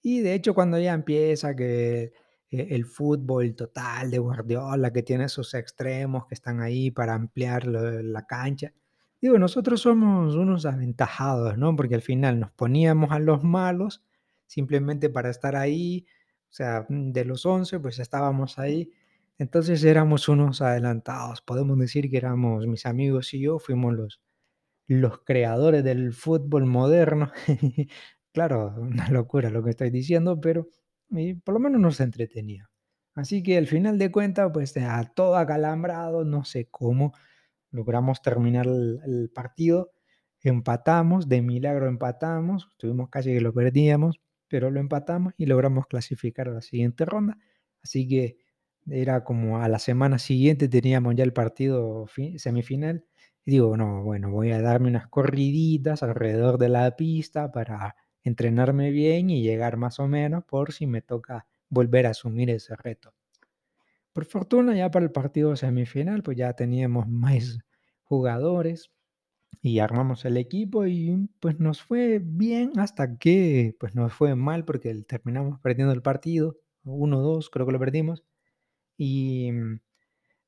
y 0.03 0.21
de 0.21 0.35
hecho, 0.35 0.55
cuando 0.55 0.79
ya 0.79 0.95
empieza 0.95 1.57
que 1.57 2.13
e 2.51 2.77
el 2.77 2.85
fútbol 2.85 3.57
total 3.57 4.11
de 4.11 4.19
Guardiola, 4.19 4.93
que 4.93 5.03
tiene 5.03 5.29
sus 5.31 5.55
extremos 5.55 6.27
que 6.27 6.35
están 6.35 6.61
ahí 6.61 6.91
para 6.91 7.15
ampliar 7.15 7.67
la 7.67 8.27
cancha, 8.27 8.73
digo, 9.21 9.39
nosotros 9.39 9.81
somos 9.81 10.37
unos 10.37 10.67
aventajados, 10.67 11.59
¿no? 11.59 11.75
Porque 11.77 11.97
al 11.97 12.03
final 12.03 12.39
nos 12.41 12.53
poníamos 12.53 13.13
a 13.13 13.19
los 13.19 13.43
malos 13.45 14.05
simplemente 14.47 15.11
para 15.11 15.31
estar 15.31 15.57
ahí, 15.57 16.07
o 16.55 16.57
sea, 16.57 16.87
mm, 16.89 17.11
de 17.11 17.25
los 17.25 17.45
11 17.47 17.81
pues 17.81 17.99
estábamos 17.99 18.61
ahí. 18.61 18.93
Entonces 19.39 19.83
éramos 19.83 20.29
unos 20.29 20.63
adelantados. 20.63 21.43
Podemos 21.43 21.77
decir 21.81 22.09
que 22.09 22.17
éramos 22.17 22.69
mis 22.69 22.87
amigos 22.87 23.35
y 23.35 23.41
yo, 23.41 23.59
fuimos 23.59 23.95
los 23.95 24.21
los 24.89 25.21
creadores 25.25 25.85
del 25.85 26.13
fútbol 26.15 26.67
moderno. 26.67 27.33
Claro, 28.35 28.75
una 28.79 29.09
locura 29.11 29.49
lo 29.51 29.63
que 29.63 29.71
estoy 29.71 29.91
diciendo, 29.91 30.41
pero 30.41 30.69
y 31.11 31.35
por 31.35 31.55
lo 31.55 31.61
menos 31.61 31.81
nos 31.81 32.01
entretenía. 32.01 32.69
Así 33.15 33.45
que 33.45 33.57
al 33.59 33.69
final 33.69 33.99
de 33.99 34.11
cuentas, 34.11 34.51
pues 34.53 34.77
a 34.77 35.05
todo 35.15 35.37
acalambrado, 35.37 36.25
no 36.25 36.45
sé 36.45 36.69
cómo, 36.71 37.15
logramos 37.71 38.23
terminar 38.23 38.67
el, 38.67 39.01
el 39.07 39.31
partido, 39.31 39.93
empatamos, 40.43 41.29
de 41.29 41.43
milagro 41.43 41.89
empatamos, 41.89 42.69
tuvimos 42.77 43.09
casi 43.11 43.33
que 43.35 43.41
lo 43.41 43.55
perdíamos, 43.55 44.21
pero 44.55 44.71
lo 44.71 44.79
empatamos 44.79 45.35
y 45.37 45.47
logramos 45.47 45.89
clasificar 45.89 46.47
a 46.49 46.53
la 46.53 46.61
siguiente 46.63 47.05
ronda. 47.05 47.39
Así 47.83 48.07
que 48.07 48.37
era 48.87 49.25
como 49.25 49.59
a 49.61 49.69
la 49.69 49.81
semana 49.81 50.21
siguiente 50.21 50.69
teníamos 50.69 51.17
ya 51.17 51.25
el 51.25 51.33
partido 51.33 52.07
fi- 52.07 52.39
semifinal 52.39 53.05
y 53.45 53.51
digo, 53.51 53.77
no, 53.77 54.05
bueno, 54.05 54.31
voy 54.31 54.53
a 54.53 54.63
darme 54.63 54.89
unas 54.91 55.09
corriditas 55.09 56.05
alrededor 56.05 56.59
de 56.59 56.69
la 56.69 56.95
pista 56.95 57.51
para 57.51 57.97
entrenarme 58.23 58.93
bien 58.93 59.29
y 59.29 59.43
llegar 59.43 59.77
más 59.77 59.99
o 59.99 60.07
menos 60.07 60.45
por 60.45 60.73
si 60.73 60.87
me 60.87 61.03
toca 61.03 61.47
volver 61.69 62.07
a 62.07 62.11
asumir 62.11 62.49
ese 62.51 62.77
reto. 62.77 63.13
Por 64.15 64.25
fortuna, 64.25 64.75
ya 64.75 64.91
para 64.91 65.05
el 65.05 65.13
partido 65.13 65.57
semifinal, 65.57 66.23
pues 66.23 66.37
ya 66.37 66.53
teníamos 66.55 67.07
más 67.09 67.59
jugadores 68.05 68.91
y 69.63 69.79
armamos 69.81 70.25
el 70.25 70.37
equipo 70.37 70.87
y 70.87 71.29
pues 71.41 71.61
nos 71.61 71.83
fue 71.83 72.21
bien 72.23 72.73
hasta 72.79 73.19
que 73.19 73.77
pues 73.81 73.95
nos 73.95 74.13
fue 74.13 74.35
mal 74.37 74.65
porque 74.65 74.95
terminamos 75.05 75.61
perdiendo 75.61 75.93
el 75.95 76.03
partido, 76.03 76.57
uno 76.85 77.21
dos 77.21 77.51
creo 77.51 77.67
que 77.67 77.73
lo 77.73 77.79
perdimos. 77.81 78.25
Y 78.99 79.51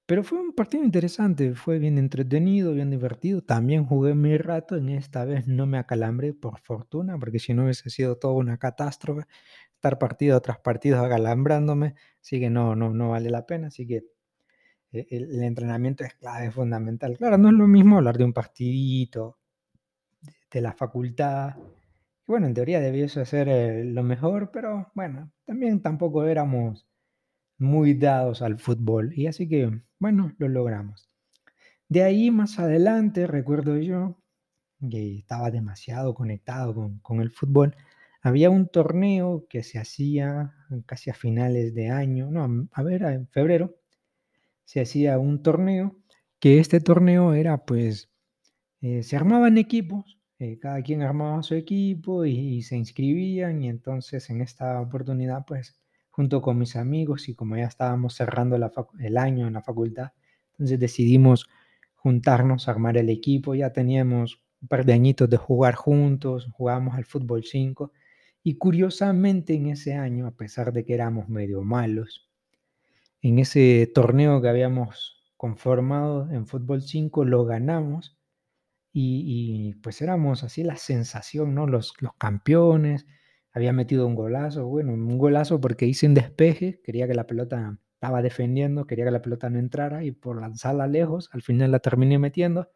Pero 0.07 0.23
fue 0.23 0.39
un 0.41 0.53
partido 0.53 0.85
interesante, 0.85 1.55
fue 1.55 1.79
bien 1.81 1.99
entretenido, 1.99 2.73
bien 2.75 2.91
divertido. 2.91 3.43
También 3.43 3.85
jugué 3.87 4.15
mi 4.15 4.39
rato, 4.39 4.77
en 4.77 4.89
esta 4.91 5.25
vez 5.25 5.49
no 5.49 5.67
me 5.67 5.79
acalambré 5.79 6.33
por 6.33 6.61
fortuna, 6.61 7.19
porque 7.19 7.41
si 7.41 7.55
no 7.55 7.65
hubiese 7.65 7.91
sido 7.91 8.17
toda 8.17 8.35
una 8.35 8.57
catástrofe 8.59 9.27
estar 9.75 9.99
partido 9.99 10.41
tras 10.41 10.59
partido 10.61 11.01
acalambrándome, 11.05 11.95
así 12.23 12.39
que 12.41 12.51
no, 12.51 12.77
no, 12.77 12.91
no 12.95 13.11
vale 13.11 13.31
la 13.31 13.47
pena, 13.47 13.69
así 13.69 13.87
que 13.87 14.03
el, 14.93 15.07
el 15.11 15.43
entrenamiento 15.43 16.05
es 16.05 16.15
clave, 16.15 16.47
es 16.47 16.55
fundamental. 16.55 17.17
Claro, 17.17 17.39
no 17.39 17.49
es 17.49 17.55
lo 17.55 17.67
mismo 17.67 17.97
hablar 17.97 18.19
de 18.19 18.25
un 18.25 18.33
partidito, 18.33 19.39
de, 20.51 20.61
la 20.61 20.73
facultad, 20.73 21.57
bueno, 22.27 22.47
en 22.47 22.55
teoría 22.55 22.81
debiese 22.81 23.25
ser 23.25 23.49
eh, 23.49 23.85
lo 23.85 24.03
mejor, 24.03 24.51
pero 24.51 24.91
bueno, 24.95 25.31
también 25.45 25.81
tampoco 25.83 26.25
éramos 26.25 26.87
muy 27.59 27.95
dados 27.95 28.43
al 28.43 28.59
fútbol, 28.59 29.13
y 29.15 29.27
así 29.27 29.49
que, 29.49 29.71
bueno, 29.99 30.33
lo 30.39 30.49
logramos. 30.49 31.09
De 31.89 32.03
ahí 32.03 32.31
más 32.31 32.59
adelante, 32.59 33.27
recuerdo 33.27 33.79
yo, 33.79 34.19
que 34.91 35.19
estaba 35.19 35.51
demasiado 35.51 36.15
conectado 36.15 36.75
con, 36.75 36.99
con 37.01 37.21
el 37.21 37.31
fútbol, 37.31 37.77
había 38.23 38.51
un 38.51 38.69
torneo 38.69 39.47
que 39.49 39.63
se 39.63 39.79
hacía 39.79 40.53
casi 40.87 41.11
a 41.11 41.15
finales 41.15 41.75
de 41.75 41.91
año, 41.91 42.31
no, 42.31 42.69
a 42.73 42.83
ver, 42.83 43.03
en 43.03 43.29
febrero, 43.29 43.77
se 44.67 44.81
hacía 44.81 45.19
un 45.19 45.43
torneo, 45.43 45.97
que 46.41 46.59
este 46.59 46.81
torneo 46.81 47.35
era 47.35 47.65
pues, 47.65 48.11
eh, 48.83 49.03
se 49.03 49.17
armaban 49.17 49.59
equipos, 49.59 50.19
eh, 50.39 50.59
cada 50.59 50.83
quien 50.83 51.03
armaba 51.03 51.43
su 51.43 51.55
equipo 51.55 52.27
y, 52.27 52.63
se 52.63 52.77
inscribían 52.77 53.63
y 53.63 53.69
entonces 53.69 54.29
en 54.29 54.43
esta 54.43 54.81
oportunidad 54.81 55.47
pues 55.47 55.81
junto 56.11 56.43
con 56.43 56.59
mis 56.59 56.77
amigos 56.77 57.29
y 57.29 57.35
como 57.35 57.57
ya 57.57 57.65
estábamos 57.67 58.15
cerrando 58.15 58.57
el 58.99 59.17
año 59.17 59.47
en 59.47 59.55
la 59.55 59.63
facultad, 59.63 60.13
entonces 60.53 60.81
decidimos 60.81 61.49
juntarnos, 61.95 62.69
armar 62.69 62.97
el 62.99 63.09
equipo, 63.09 63.55
ya 63.55 63.73
teníamos 63.73 64.43
un 64.61 64.69
par 64.69 64.85
de 64.85 64.95
añitos 64.95 65.31
de 65.31 65.37
jugar 65.37 65.75
juntos, 65.75 66.49
jugábamos 66.53 66.97
al 66.97 67.05
fútbol 67.05 67.45
5 67.45 67.93
y 68.43 68.59
curiosamente 68.59 69.55
en 69.55 69.69
ese 69.69 69.95
año, 69.95 70.27
a 70.27 70.37
pesar 70.37 70.73
de 70.73 70.85
que 70.85 70.95
éramos 70.95 71.29
medio 71.29 71.63
malos, 71.63 72.29
en 73.29 73.39
ese 73.39 73.91
torneo 73.95 74.41
que 74.41 74.49
habíamos 74.49 75.25
conformado 75.37 76.31
en 76.31 76.47
fútbol 76.47 76.83
5 76.83 77.25
lo 77.25 77.45
ganamos 77.45 78.17
y, 78.99 79.75
pues 79.83 80.01
éramos 80.01 80.43
así 80.43 80.65
la 80.65 80.77
sensación, 80.77 81.55
¿no? 81.55 81.67
Los, 81.67 81.95
los 82.01 82.15
campeones, 82.15 83.07
había 83.53 83.73
metido 83.73 84.07
un 84.07 84.15
golazo, 84.15 84.67
bueno, 84.67 84.95
un 84.95 85.19
golazo 85.19 85.61
porque 85.61 85.87
hice 85.87 86.07
un 86.07 86.15
despeje, 86.15 86.81
quería 86.83 87.07
que 87.07 87.15
la 87.15 87.27
pelota 87.27 87.79
estaba 87.95 88.23
defendiendo, 88.23 88.87
quería 88.87 89.05
que 89.07 89.11
la 89.11 89.23
pelota 89.23 89.51
no 89.51 89.59
entrara 89.59 90.05
y 90.05 90.13
por 90.13 90.41
lanzarla 90.41 90.87
lejos, 90.87 91.29
al 91.33 91.43
final 91.43 91.73
la 91.73 91.81
terminé 91.81 92.19
metiendo 92.19 92.71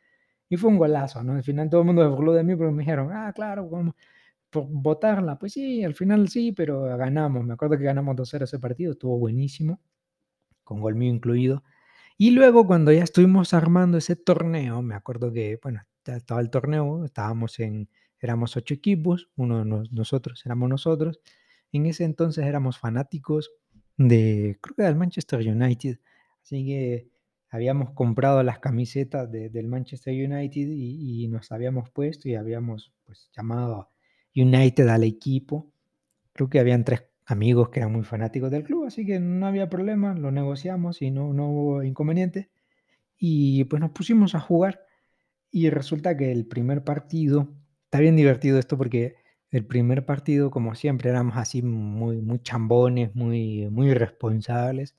y 0.48 0.56
fue 0.56 0.70
un 0.70 0.78
golazo, 0.78 1.22
¿no? 1.22 1.34
Al 1.34 1.44
final 1.44 1.70
todo 1.70 1.82
el 1.82 1.86
mundo 1.86 2.02
se 2.02 2.08
burló 2.08 2.32
de 2.34 2.44
mí 2.44 2.56
porque 2.56 2.72
me 2.72 2.82
dijeron, 2.82 3.10
ah, 3.12 3.32
claro, 3.34 3.68
vamos 3.68 3.94
por 4.50 4.66
votarla, 4.68 5.38
pues 5.38 5.52
sí, 5.52 5.84
al 5.84 5.94
final 5.94 6.28
sí, 6.28 6.52
pero 6.52 6.82
ganamos, 6.96 7.44
me 7.44 7.54
acuerdo 7.54 7.78
que 7.78 7.84
ganamos 7.84 8.16
2-0 8.16 8.44
ese 8.44 8.58
partido, 8.58 8.92
estuvo 8.92 9.18
buenísimo, 9.18 9.80
con 10.70 10.80
gol 10.80 10.94
mío 10.94 11.12
incluido. 11.12 11.64
Y 12.16 12.30
luego 12.30 12.64
cuando 12.64 12.92
ya 12.92 13.02
estuvimos 13.02 13.54
armando 13.54 13.98
ese 13.98 14.14
torneo, 14.14 14.82
me 14.82 14.94
acuerdo 14.94 15.32
que, 15.32 15.58
bueno, 15.60 15.82
estaba 16.04 16.40
el 16.40 16.48
torneo, 16.48 17.04
estábamos 17.04 17.58
en, 17.58 17.88
éramos 18.20 18.56
ocho 18.56 18.72
equipos, 18.72 19.30
uno 19.34 19.58
de 19.58 19.64
nos, 19.64 19.90
nosotros 19.90 20.40
éramos 20.46 20.70
nosotros. 20.70 21.18
En 21.72 21.86
ese 21.86 22.04
entonces 22.04 22.46
éramos 22.46 22.78
fanáticos 22.78 23.50
de, 23.96 24.58
creo 24.60 24.76
que 24.76 24.82
del 24.84 24.94
Manchester 24.94 25.40
United. 25.40 25.98
Así 26.40 26.64
que 26.64 27.08
habíamos 27.50 27.90
comprado 27.90 28.44
las 28.44 28.60
camisetas 28.60 29.28
de, 29.28 29.48
del 29.50 29.66
Manchester 29.66 30.14
United 30.14 30.68
y, 30.68 31.24
y, 31.24 31.26
nos 31.26 31.50
habíamos 31.50 31.90
puesto 31.90 32.28
y 32.28 32.36
habíamos 32.36 32.92
pues 33.04 33.28
llamado 33.36 33.90
United 34.36 34.86
al 34.86 35.02
equipo. 35.02 35.72
Creo 36.32 36.48
que 36.48 36.60
habían 36.60 36.84
tres 36.84 37.09
amigos 37.26 37.70
que 37.70 37.80
eran 37.80 37.92
muy 37.92 38.04
fanáticos 38.04 38.50
del 38.50 38.64
club, 38.64 38.86
así 38.86 39.06
que 39.06 39.20
no 39.20 39.46
había 39.46 39.68
problema, 39.68 40.14
lo 40.14 40.30
negociamos 40.30 41.02
y 41.02 41.10
no, 41.10 41.32
no 41.32 41.48
hubo 41.50 41.82
inconveniente. 41.82 42.50
Y 43.16 43.64
pues 43.64 43.80
nos 43.80 43.90
pusimos 43.92 44.34
a 44.34 44.40
jugar 44.40 44.80
y 45.50 45.70
resulta 45.70 46.16
que 46.16 46.32
el 46.32 46.46
primer 46.46 46.84
partido, 46.84 47.48
está 47.84 48.00
bien 48.00 48.16
divertido 48.16 48.58
esto 48.58 48.78
porque 48.78 49.16
el 49.50 49.66
primer 49.66 50.06
partido, 50.06 50.50
como 50.50 50.74
siempre, 50.74 51.10
éramos 51.10 51.36
así 51.36 51.62
muy, 51.62 52.20
muy 52.22 52.38
chambones, 52.40 53.14
muy, 53.14 53.68
muy 53.70 53.94
responsables. 53.94 54.96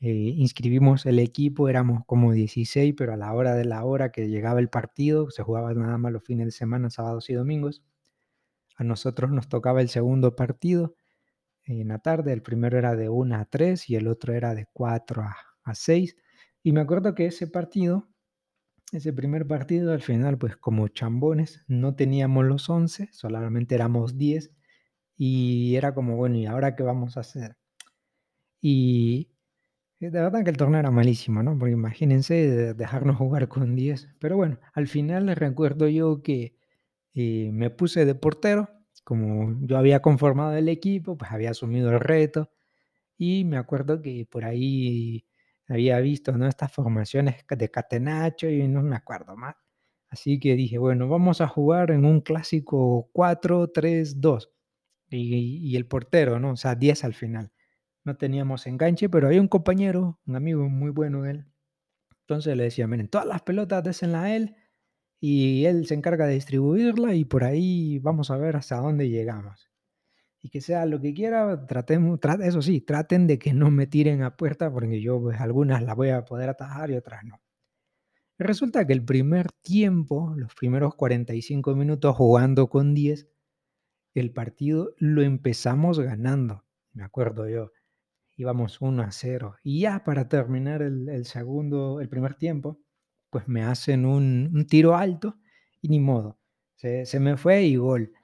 Eh, 0.00 0.10
inscribimos 0.36 1.06
el 1.06 1.18
equipo, 1.20 1.68
éramos 1.68 2.02
como 2.06 2.32
16, 2.32 2.94
pero 2.96 3.14
a 3.14 3.16
la 3.16 3.32
hora 3.32 3.54
de 3.54 3.64
la 3.64 3.84
hora 3.84 4.12
que 4.12 4.28
llegaba 4.28 4.60
el 4.60 4.68
partido, 4.68 5.30
se 5.30 5.42
jugaba 5.42 5.72
nada 5.74 5.98
más 5.98 6.12
los 6.12 6.24
fines 6.24 6.46
de 6.46 6.52
semana, 6.52 6.90
sábados 6.90 7.30
y 7.30 7.34
domingos. 7.34 7.82
A 8.76 8.84
nosotros 8.84 9.30
nos 9.30 9.48
tocaba 9.48 9.80
el 9.80 9.88
segundo 9.88 10.36
partido 10.36 10.94
en 11.66 11.88
la 11.88 11.98
tarde. 11.98 12.32
El 12.32 12.42
primero 12.42 12.78
era 12.78 12.96
de 12.96 13.08
1 13.08 13.36
a 13.36 13.44
3 13.46 13.90
y 13.90 13.96
el 13.96 14.08
otro 14.08 14.32
era 14.32 14.54
de 14.54 14.66
4 14.72 15.22
a, 15.22 15.36
a 15.64 15.74
6. 15.74 16.16
Y 16.62 16.72
me 16.72 16.80
acuerdo 16.80 17.14
que 17.14 17.26
ese 17.26 17.46
partido, 17.46 18.08
ese 18.92 19.12
primer 19.12 19.46
partido, 19.46 19.92
al 19.92 20.02
final, 20.02 20.38
pues 20.38 20.56
como 20.56 20.88
chambones, 20.88 21.64
no 21.68 21.94
teníamos 21.96 22.44
los 22.46 22.68
11, 22.70 23.10
solamente 23.12 23.74
éramos 23.74 24.18
10. 24.18 24.52
Y 25.16 25.76
era 25.76 25.94
como, 25.94 26.16
bueno, 26.16 26.36
¿y 26.36 26.46
ahora 26.46 26.76
qué 26.76 26.82
vamos 26.82 27.16
a 27.16 27.20
hacer? 27.20 27.56
Y 28.60 29.30
de 30.00 30.10
verdad 30.10 30.44
que 30.44 30.50
el 30.50 30.56
torneo 30.56 30.80
era 30.80 30.90
malísimo, 30.90 31.42
¿no? 31.42 31.58
Porque 31.58 31.72
imagínense 31.72 32.74
dejarnos 32.74 33.16
jugar 33.16 33.48
con 33.48 33.74
10. 33.74 34.08
Pero 34.18 34.36
bueno, 34.36 34.58
al 34.74 34.88
final 34.88 35.34
recuerdo 35.36 35.88
yo 35.88 36.22
que 36.22 36.56
eh, 37.14 37.50
me 37.52 37.70
puse 37.70 38.04
de 38.04 38.14
portero 38.14 38.68
como 39.06 39.56
yo 39.64 39.78
había 39.78 40.02
conformado 40.02 40.56
el 40.56 40.68
equipo, 40.68 41.16
pues 41.16 41.30
había 41.30 41.50
asumido 41.50 41.90
el 41.92 42.00
reto 42.00 42.50
y 43.16 43.44
me 43.44 43.56
acuerdo 43.56 44.02
que 44.02 44.26
por 44.28 44.44
ahí 44.44 45.24
había 45.68 46.00
visto, 46.00 46.36
¿no? 46.36 46.48
Estas 46.48 46.72
formaciones 46.72 47.36
de 47.48 47.70
catenacho 47.70 48.48
y 48.48 48.66
no 48.66 48.82
me 48.82 48.96
acuerdo 48.96 49.36
más. 49.36 49.54
Así 50.08 50.40
que 50.40 50.56
dije, 50.56 50.78
bueno, 50.78 51.08
vamos 51.08 51.40
a 51.40 51.46
jugar 51.46 51.92
en 51.92 52.04
un 52.04 52.20
clásico 52.20 53.08
4-3-2 53.12 54.50
y, 55.08 55.70
y 55.70 55.76
el 55.76 55.86
portero, 55.86 56.40
¿no? 56.40 56.50
O 56.50 56.56
sea, 56.56 56.74
10 56.74 57.04
al 57.04 57.14
final. 57.14 57.52
No 58.02 58.16
teníamos 58.16 58.66
enganche, 58.66 59.08
pero 59.08 59.28
había 59.28 59.40
un 59.40 59.48
compañero, 59.48 60.18
un 60.26 60.34
amigo 60.34 60.68
muy 60.68 60.90
bueno 60.90 61.26
él. 61.26 61.46
Entonces 62.22 62.56
le 62.56 62.64
decía, 62.64 62.88
miren, 62.88 63.06
todas 63.06 63.28
las 63.28 63.42
pelotas 63.42 63.84
désenla 63.84 64.24
a 64.24 64.34
él 64.34 64.56
y 65.20 65.64
él 65.64 65.86
se 65.86 65.94
encarga 65.94 66.26
de 66.26 66.34
distribuirla 66.34 67.14
y 67.14 67.24
por 67.24 67.44
ahí 67.44 67.98
vamos 67.98 68.30
a 68.30 68.36
ver 68.36 68.56
hasta 68.56 68.76
dónde 68.76 69.08
llegamos. 69.08 69.70
Y 70.42 70.50
que 70.50 70.60
sea 70.60 70.86
lo 70.86 71.00
que 71.00 71.14
quiera, 71.14 71.66
tratemos, 71.66 72.20
eso 72.42 72.62
sí, 72.62 72.80
traten 72.80 73.26
de 73.26 73.38
que 73.38 73.52
no 73.52 73.70
me 73.70 73.86
tiren 73.86 74.22
a 74.22 74.36
puerta 74.36 74.70
porque 74.72 75.00
yo 75.00 75.20
pues, 75.20 75.40
algunas 75.40 75.82
las 75.82 75.96
voy 75.96 76.10
a 76.10 76.24
poder 76.24 76.50
atajar 76.50 76.90
y 76.90 76.96
otras 76.96 77.24
no. 77.24 77.40
Resulta 78.38 78.86
que 78.86 78.92
el 78.92 79.04
primer 79.04 79.50
tiempo, 79.62 80.34
los 80.36 80.54
primeros 80.54 80.94
45 80.94 81.74
minutos 81.74 82.14
jugando 82.14 82.68
con 82.68 82.94
10, 82.94 83.28
el 84.14 84.32
partido 84.32 84.94
lo 84.98 85.22
empezamos 85.22 85.98
ganando, 85.98 86.64
me 86.92 87.02
acuerdo 87.02 87.48
yo. 87.48 87.72
Íbamos 88.36 88.82
1 88.82 89.02
a 89.02 89.10
0. 89.10 89.56
Y 89.62 89.80
ya 89.80 90.04
para 90.04 90.28
terminar 90.28 90.82
el 90.82 91.24
segundo, 91.24 92.00
el 92.02 92.10
primer 92.10 92.34
tiempo, 92.34 92.78
pues 93.36 93.48
me 93.48 93.62
hacen 93.62 94.06
un, 94.06 94.66
tiro 94.66 94.96
alto 94.96 95.36
y 95.82 95.90
ni 95.90 96.00
modo. 96.00 96.38
Se, 96.74 97.04
se, 97.04 97.20
me 97.20 97.36
fue 97.36 97.64
y 97.64 97.76
gol. 97.76 98.14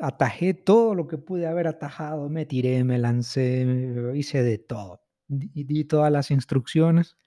Atajé 0.00 0.54
todo 0.54 0.94
lo 0.94 1.06
que 1.06 1.18
pude 1.18 1.46
haber 1.46 1.66
atajado, 1.66 2.30
me 2.30 2.46
tiré, 2.46 2.82
me 2.84 2.96
lancé, 2.96 3.66
hice 4.14 4.42
de 4.42 4.56
todo. 4.56 5.02
Di, 5.28 5.64
di 5.64 5.84
todas 5.84 6.10
las 6.10 6.30
instrucciones 6.30 7.18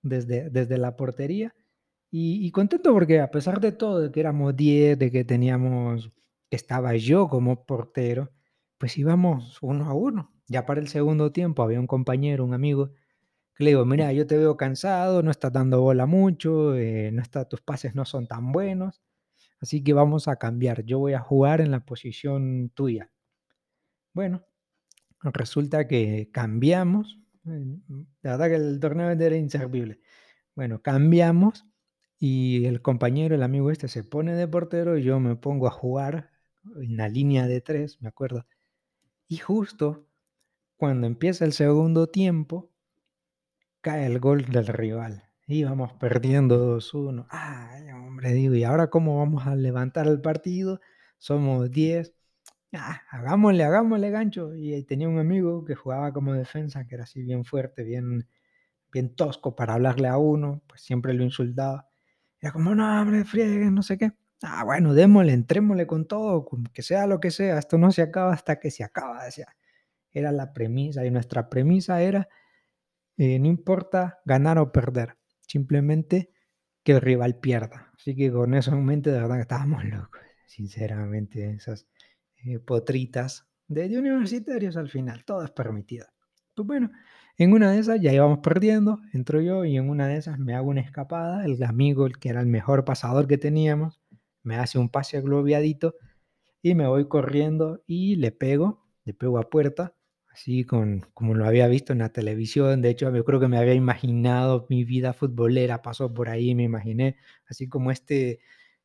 desde, 0.00 0.48
desde 0.48 0.78
la 0.78 0.94
portería 0.94 1.56
y, 2.08 2.46
y, 2.46 2.52
contento 2.52 2.92
porque 2.92 3.20
a 3.20 3.32
pesar 3.32 3.60
de 3.60 3.72
todo, 3.72 3.98
de 4.00 4.12
que 4.12 4.20
éramos 4.20 4.54
10, 4.54 4.96
de 4.96 5.10
que 5.10 5.24
teníamos, 5.24 6.12
que 6.48 6.56
estaba 6.56 6.94
yo 6.94 7.26
como 7.26 7.66
portero, 7.66 8.30
pues 8.78 8.96
íbamos 8.96 9.58
uno 9.60 9.86
a 9.86 9.94
uno. 9.94 10.32
Ya 10.46 10.66
para 10.66 10.80
el 10.80 10.86
segundo 10.86 11.32
tiempo 11.32 11.64
había 11.64 11.80
un 11.80 11.88
compañero, 11.88 12.44
un 12.44 12.54
amigo, 12.54 12.92
le 13.58 13.70
digo, 13.70 13.84
mira, 13.84 14.12
yo 14.12 14.26
te 14.26 14.36
veo 14.36 14.56
cansado, 14.56 15.22
no 15.22 15.30
estás 15.30 15.52
dando 15.52 15.80
bola 15.80 16.06
mucho, 16.06 16.74
eh, 16.76 17.10
no 17.12 17.22
está, 17.22 17.48
tus 17.48 17.60
pases 17.60 17.94
no 17.94 18.04
son 18.04 18.26
tan 18.26 18.52
buenos, 18.52 19.02
así 19.60 19.82
que 19.84 19.92
vamos 19.92 20.28
a 20.28 20.36
cambiar. 20.36 20.84
Yo 20.84 20.98
voy 20.98 21.14
a 21.14 21.20
jugar 21.20 21.60
en 21.60 21.70
la 21.70 21.84
posición 21.84 22.70
tuya. 22.74 23.10
Bueno, 24.12 24.44
resulta 25.22 25.86
que 25.88 26.30
cambiamos. 26.32 27.18
La 28.22 28.32
verdad 28.32 28.48
que 28.48 28.56
el 28.56 28.80
torneo 28.80 29.10
era 29.10 29.36
inservible. 29.36 30.00
Bueno, 30.54 30.82
cambiamos 30.82 31.66
y 32.18 32.64
el 32.66 32.80
compañero, 32.80 33.34
el 33.34 33.42
amigo 33.42 33.70
este, 33.70 33.88
se 33.88 34.04
pone 34.04 34.34
de 34.34 34.48
portero 34.48 34.96
y 34.96 35.02
yo 35.02 35.20
me 35.20 35.36
pongo 35.36 35.66
a 35.66 35.70
jugar 35.70 36.30
en 36.80 36.96
la 36.96 37.08
línea 37.08 37.46
de 37.46 37.60
tres, 37.60 38.00
me 38.00 38.08
acuerdo. 38.08 38.46
Y 39.28 39.38
justo 39.38 40.06
cuando 40.76 41.06
empieza 41.06 41.44
el 41.44 41.52
segundo 41.52 42.08
tiempo, 42.08 42.73
cae 43.84 44.06
el 44.06 44.18
gol 44.18 44.46
del 44.46 44.66
rival. 44.66 45.24
Íbamos 45.46 45.92
perdiendo 45.92 46.56
2-1. 46.56 47.26
Ay, 47.28 47.90
hombre, 47.90 48.32
digo, 48.32 48.54
¿y 48.54 48.64
ahora 48.64 48.88
cómo 48.88 49.18
vamos 49.18 49.46
a 49.46 49.54
levantar 49.54 50.06
el 50.06 50.22
partido? 50.22 50.80
Somos 51.18 51.70
10. 51.70 52.14
Ah, 52.72 53.02
hagámosle, 53.10 53.62
hagámosle, 53.62 54.10
gancho. 54.10 54.54
Y 54.56 54.82
tenía 54.84 55.06
un 55.06 55.18
amigo 55.18 55.66
que 55.66 55.74
jugaba 55.74 56.14
como 56.14 56.32
defensa, 56.32 56.86
que 56.86 56.94
era 56.94 57.04
así 57.04 57.22
bien 57.22 57.44
fuerte, 57.44 57.84
bien, 57.84 58.26
bien 58.90 59.14
tosco 59.14 59.54
para 59.54 59.74
hablarle 59.74 60.08
a 60.08 60.16
uno, 60.16 60.62
pues 60.66 60.80
siempre 60.80 61.12
lo 61.12 61.22
insultaba. 61.22 61.90
Era 62.40 62.52
como, 62.52 62.74
no, 62.74 63.02
hombre, 63.02 63.24
friegue, 63.26 63.70
no 63.70 63.82
sé 63.82 63.98
qué. 63.98 64.12
Ah, 64.42 64.64
bueno, 64.64 64.94
démosle, 64.94 65.34
entrémosle 65.34 65.86
con 65.86 66.06
todo, 66.08 66.48
que 66.72 66.80
sea 66.80 67.06
lo 67.06 67.20
que 67.20 67.30
sea, 67.30 67.58
esto 67.58 67.76
no 67.76 67.92
se 67.92 68.00
acaba 68.00 68.32
hasta 68.32 68.58
que 68.58 68.70
se 68.70 68.82
acaba, 68.82 69.24
decía. 69.24 69.54
Era 70.10 70.32
la 70.32 70.54
premisa, 70.54 71.04
y 71.04 71.10
nuestra 71.10 71.50
premisa 71.50 72.00
era, 72.00 72.28
eh, 73.16 73.38
no 73.38 73.46
importa 73.46 74.18
ganar 74.24 74.58
o 74.58 74.72
perder, 74.72 75.16
simplemente 75.40 76.30
que 76.82 76.92
el 76.92 77.00
rival 77.00 77.38
pierda. 77.38 77.90
Así 77.96 78.14
que 78.14 78.30
con 78.30 78.54
eso 78.54 78.72
en 78.72 78.84
mente, 78.84 79.10
de 79.10 79.20
verdad 79.20 79.36
que 79.36 79.42
estábamos 79.42 79.84
locos, 79.84 80.20
sinceramente, 80.46 81.50
esas 81.50 81.86
eh, 82.44 82.58
potritas 82.58 83.48
de, 83.68 83.98
universitarios 83.98 84.76
al 84.76 84.88
final, 84.88 85.24
todo 85.24 85.44
es 85.44 85.50
permitido. 85.50 86.06
Pues 86.54 86.66
bueno, 86.66 86.90
en 87.36 87.52
una 87.52 87.72
de 87.72 87.80
esas 87.80 88.00
ya 88.00 88.12
íbamos 88.12 88.38
perdiendo, 88.38 89.00
entro 89.12 89.40
yo 89.40 89.64
y 89.64 89.76
en 89.76 89.88
una 89.88 90.06
de 90.06 90.16
esas 90.16 90.38
me 90.38 90.54
hago 90.54 90.68
una 90.68 90.82
escapada, 90.82 91.44
el 91.44 91.62
amigo, 91.64 92.06
el 92.06 92.18
que 92.18 92.28
era 92.28 92.40
el 92.40 92.46
mejor 92.46 92.84
pasador 92.84 93.26
que 93.26 93.38
teníamos, 93.38 94.00
me 94.42 94.56
hace 94.56 94.78
un 94.78 94.88
pase 94.88 95.16
aglobiadito 95.16 95.94
y 96.62 96.74
me 96.74 96.86
voy 96.86 97.08
corriendo 97.08 97.82
y 97.86 98.16
le 98.16 98.30
pego, 98.30 98.86
le 99.04 99.14
pego 99.14 99.38
a 99.38 99.48
puerta 99.48 99.94
así 100.34 100.64
con, 100.64 101.06
como 101.14 101.34
lo 101.34 101.46
había 101.46 101.68
visto 101.68 101.92
en 101.92 102.00
la 102.00 102.10
televisión. 102.10 102.82
De 102.82 102.90
hecho, 102.90 103.14
yo 103.14 103.24
creo 103.24 103.38
que 103.40 103.48
me 103.48 103.56
había 103.56 103.74
imaginado 103.74 104.66
mi 104.68 104.84
vida 104.84 105.12
futbolera, 105.12 105.80
pasó 105.80 106.12
por 106.12 106.28
ahí, 106.28 106.54
me 106.56 106.64
imaginé, 106.64 107.16
así 107.46 107.68
como 107.68 107.92
este, 107.92 108.40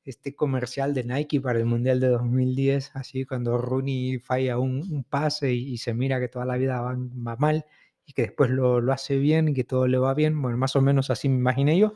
este 0.06 0.36
comercial 0.36 0.94
de 0.94 1.04
Nike 1.04 1.42
para 1.42 1.58
el 1.60 1.66
Mundial 1.66 2.00
de 2.00 2.10
2010, 2.10 2.92
así 2.94 3.26
cuando 3.26 3.58
Rooney 3.58 4.20
falla 4.20 4.60
un, 4.60 5.04
pase 5.10 5.54
y, 5.54 5.78
se 5.78 5.94
mira 5.96 6.20
que 6.20 6.28
toda 6.28 6.46
la 6.46 6.56
vida 6.58 6.82
va, 6.82 6.96
va 6.96 7.36
mal 7.38 7.66
y 8.06 8.14
que 8.14 8.24
después 8.24 8.52
lo, 8.52 8.80
lo, 8.80 8.94
hace 8.94 9.18
bien 9.18 9.50
y 9.50 9.54
que 9.54 9.64
todo 9.64 9.88
le 9.88 9.98
va 9.98 10.14
bien. 10.14 10.40
Bueno, 10.42 10.58
más 10.58 10.76
o 10.76 10.82
menos 10.82 11.10
así 11.10 11.30
me 11.30 11.38
imaginé 11.38 11.80
yo. 11.80 11.96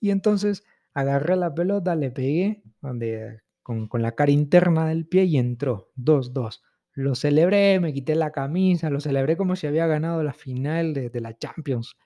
Y 0.00 0.10
entonces 0.10 0.64
agarré 0.94 1.36
la 1.36 1.52
pelota, 1.54 1.96
le 1.96 2.10
pegué 2.12 2.62
donde, 2.80 3.40
con, 3.64 3.88
con 3.88 4.02
la 4.02 4.12
cara 4.14 4.30
interna 4.30 4.86
del 4.88 5.06
pie 5.08 5.24
y 5.24 5.38
entró 5.38 5.90
2-2 5.96 6.62
lo 6.94 7.14
celebré, 7.14 7.80
me 7.80 7.92
quité 7.92 8.14
la 8.14 8.30
camisa, 8.30 8.90
lo 8.90 9.00
celebré 9.00 9.36
como 9.36 9.56
si 9.56 9.66
había 9.66 9.86
ganado 9.86 10.22
la 10.22 10.32
final 10.32 10.94
de, 10.94 11.20
la 11.20 11.36
Champions. 11.36 11.96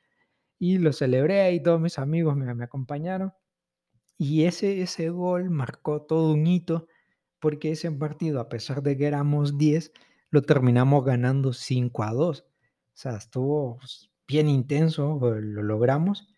Y 0.59 0.79
lo 0.79 0.93
celebré 0.93 1.53
y 1.53 1.63
todos 1.63 1.81
mis 1.81 1.99
amigos 1.99 2.37
me, 2.37 2.53
me, 2.55 2.65
acompañaron. 2.65 3.33
Y 4.17 4.45
ese, 4.45 4.83
ese 4.83 5.11
gol 5.11 5.51
marcó 5.51 6.03
todo 6.03 6.33
un 6.33 6.47
hito 6.47 6.89
porque 7.39 7.73
ese 7.73 7.91
partido, 7.93 8.41
a 8.41 8.49
pesar 8.49 8.83
de 8.83 8.97
que 8.97 9.07
éramos 9.07 9.59
10, 9.59 9.93
lo 10.31 10.43
terminamos 10.43 11.05
ganando 11.05 11.53
5 11.53 12.03
a 12.03 12.13
2. 12.13 12.41
O 12.41 12.45
sea, 12.95 13.17
estuvo 13.17 13.77
pues, 13.77 14.11
bien 14.27 14.49
intenso, 14.49 15.21
lo 15.21 15.63
logramos. 15.63 16.29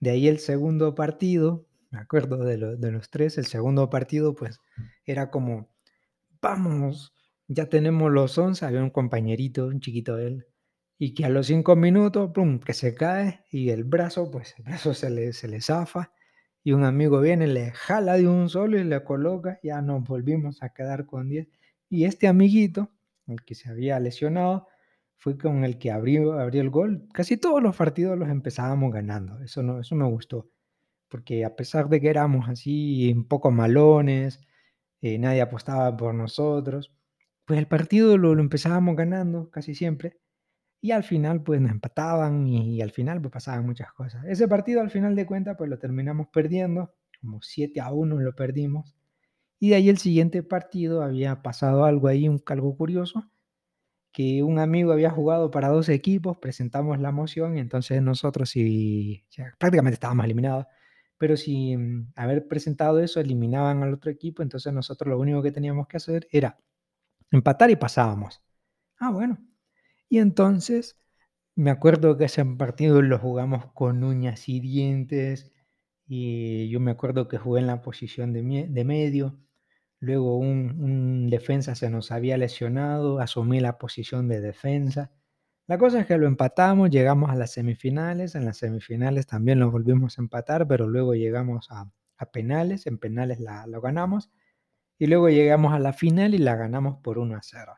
De 0.00 0.10
ahí 0.10 0.28
el 0.28 0.38
segundo 0.38 0.94
partido, 0.94 1.66
me 1.90 1.98
acuerdo 1.98 2.38
de, 2.38 2.56
lo, 2.56 2.76
de 2.76 2.92
los 2.92 3.10
tres, 3.10 3.36
el 3.38 3.46
segundo 3.46 3.90
partido 3.90 4.34
pues 4.34 4.60
era 5.04 5.30
como, 5.30 5.68
vamos, 6.40 7.12
ya 7.48 7.68
tenemos 7.68 8.12
los 8.12 8.36
11, 8.38 8.64
había 8.64 8.82
un 8.82 8.90
compañerito, 8.90 9.66
un 9.66 9.80
chiquito 9.80 10.16
de 10.16 10.26
él, 10.28 10.46
y 10.98 11.14
que 11.14 11.24
a 11.24 11.28
los 11.30 11.46
5 11.48 11.76
minutos, 11.76 12.30
pum, 12.34 12.60
que 12.60 12.74
se 12.74 12.94
cae 12.94 13.44
y 13.50 13.70
el 13.70 13.84
brazo, 13.84 14.30
pues 14.30 14.54
el 14.58 14.64
brazo 14.64 14.94
se 14.94 15.10
le, 15.10 15.32
se 15.32 15.48
le 15.48 15.60
zafa 15.60 16.12
y 16.62 16.72
un 16.72 16.84
amigo 16.84 17.20
viene, 17.20 17.46
le 17.46 17.70
jala 17.72 18.14
de 18.18 18.28
un 18.28 18.48
solo 18.48 18.78
y 18.78 18.84
le 18.84 19.02
coloca, 19.04 19.58
ya 19.62 19.80
nos 19.80 20.04
volvimos 20.04 20.62
a 20.62 20.70
quedar 20.70 21.06
con 21.06 21.28
10. 21.28 21.48
Y 21.88 22.04
este 22.04 22.28
amiguito, 22.28 22.90
el 23.26 23.42
que 23.44 23.54
se 23.54 23.70
había 23.70 23.98
lesionado, 24.00 24.68
fue 25.16 25.38
con 25.38 25.64
el 25.64 25.78
que 25.78 25.90
abrió, 25.90 26.34
abrió 26.38 26.60
el 26.60 26.70
gol. 26.70 27.08
Casi 27.12 27.36
todos 27.38 27.62
los 27.62 27.76
partidos 27.76 28.18
los 28.18 28.28
empezábamos 28.28 28.92
ganando, 28.92 29.40
eso, 29.40 29.62
no, 29.62 29.80
eso 29.80 29.94
me 29.94 30.06
gustó, 30.06 30.50
porque 31.08 31.44
a 31.44 31.56
pesar 31.56 31.88
de 31.88 32.00
que 32.00 32.10
éramos 32.10 32.48
así 32.48 33.12
un 33.12 33.26
poco 33.26 33.50
malones, 33.50 34.40
eh, 35.00 35.18
nadie 35.18 35.40
apostaba 35.42 35.96
por 35.96 36.14
nosotros, 36.14 36.92
pues 37.48 37.58
el 37.58 37.66
partido 37.66 38.18
lo, 38.18 38.38
empezábamos 38.38 38.94
ganando 38.94 39.50
casi 39.50 39.74
siempre 39.74 40.18
y 40.82 40.90
al 40.90 41.02
final 41.02 41.42
pues 41.42 41.62
nos 41.62 41.70
empataban 41.70 42.46
y, 42.46 42.82
al 42.82 42.90
final 42.92 43.22
pues 43.22 43.32
pasaban 43.32 43.64
muchas 43.64 43.90
cosas. 43.94 44.22
Ese 44.26 44.46
partido 44.46 44.82
al 44.82 44.90
final 44.90 45.16
de 45.16 45.24
cuentas 45.24 45.56
pues 45.56 45.70
lo 45.70 45.78
terminamos 45.78 46.28
perdiendo, 46.30 46.94
como 47.22 47.40
7 47.40 47.80
a 47.80 47.90
1 47.90 48.20
lo 48.20 48.34
perdimos 48.34 48.94
y 49.58 49.70
de 49.70 49.76
ahí 49.76 49.88
el 49.88 49.96
siguiente 49.96 50.42
partido 50.42 51.02
había 51.02 51.42
pasado 51.42 51.86
algo 51.86 52.08
ahí, 52.08 52.28
un, 52.28 52.42
algo 52.46 52.76
curioso, 52.76 53.30
que 54.12 54.42
un 54.42 54.58
amigo 54.58 54.92
había 54.92 55.10
jugado 55.10 55.50
para 55.50 55.68
dos 55.68 55.88
equipos, 55.88 56.36
presentamos 56.36 57.00
la 57.00 57.12
moción 57.12 57.56
y 57.56 57.60
entonces 57.60 58.02
nosotros 58.02 58.50
si 58.50 59.24
prácticamente 59.58 59.94
estábamos 59.94 60.26
eliminados, 60.26 60.66
pero 61.16 61.38
si 61.38 61.76
haber 62.14 62.46
presentado 62.46 63.00
eso 63.00 63.20
eliminaban 63.20 63.82
al 63.82 63.94
otro 63.94 64.10
equipo, 64.10 64.42
entonces 64.42 64.70
nosotros 64.74 65.08
lo 65.08 65.18
único 65.18 65.42
que 65.42 65.50
teníamos 65.50 65.88
que 65.88 65.96
hacer 65.96 66.28
era 66.30 66.58
empatar 67.30 67.70
y 67.70 67.76
pasábamos. 67.76 68.42
Ah, 68.98 69.10
bueno. 69.10 69.38
Y 70.08 70.18
entonces 70.18 70.98
me 71.56 71.70
acuerdo 71.70 72.16
que 72.16 72.26
ese 72.26 72.44
partido 72.44 73.02
lo 73.02 73.18
jugamos 73.18 73.66
con 73.72 74.04
uñas 74.04 74.48
y 74.48 74.60
dientes. 74.60 75.52
Y 76.06 76.68
yo 76.70 76.80
me 76.80 76.92
acuerdo 76.92 77.28
que 77.28 77.38
jugué 77.38 77.60
en 77.60 77.66
la 77.66 77.82
posición 77.82 78.32
de, 78.32 78.68
de 78.68 78.84
medio. 78.84 79.38
Luego 80.00 80.38
un, 80.38 81.28
defensa 81.30 81.74
se 81.74 81.90
nos 81.90 82.12
había 82.12 82.38
lesionado, 82.38 83.18
asumí 83.20 83.60
la 83.60 83.78
posición 83.78 84.28
de 84.28 84.40
defensa. 84.40 85.10
La 85.66 85.78
cosa 85.78 86.00
es 86.00 86.06
que 86.06 86.16
lo 86.18 86.26
empatamos, 86.26 86.90
llegamos 86.90 87.30
a 87.30 87.36
las 87.36 87.52
semifinales. 87.52 88.34
En 88.34 88.44
las 88.44 88.58
semifinales 88.58 89.26
también 89.26 89.58
lo 89.60 89.70
volvimos 89.70 90.18
a 90.18 90.22
empatar, 90.22 90.66
pero 90.68 90.86
luego 90.88 91.14
llegamos 91.14 91.68
a, 91.70 91.90
a 92.16 92.30
penales. 92.30 92.86
En 92.86 92.98
penales 92.98 93.40
lo 93.40 93.80
ganamos. 93.80 94.30
Y 94.98 95.06
luego 95.06 95.28
llegamos 95.28 95.72
a 95.72 95.78
la 95.78 95.92
final 95.92 96.34
y 96.34 96.38
la 96.38 96.56
ganamos 96.56 96.98
por 97.02 97.18
1 97.18 97.36
a 97.36 97.42
0. 97.42 97.74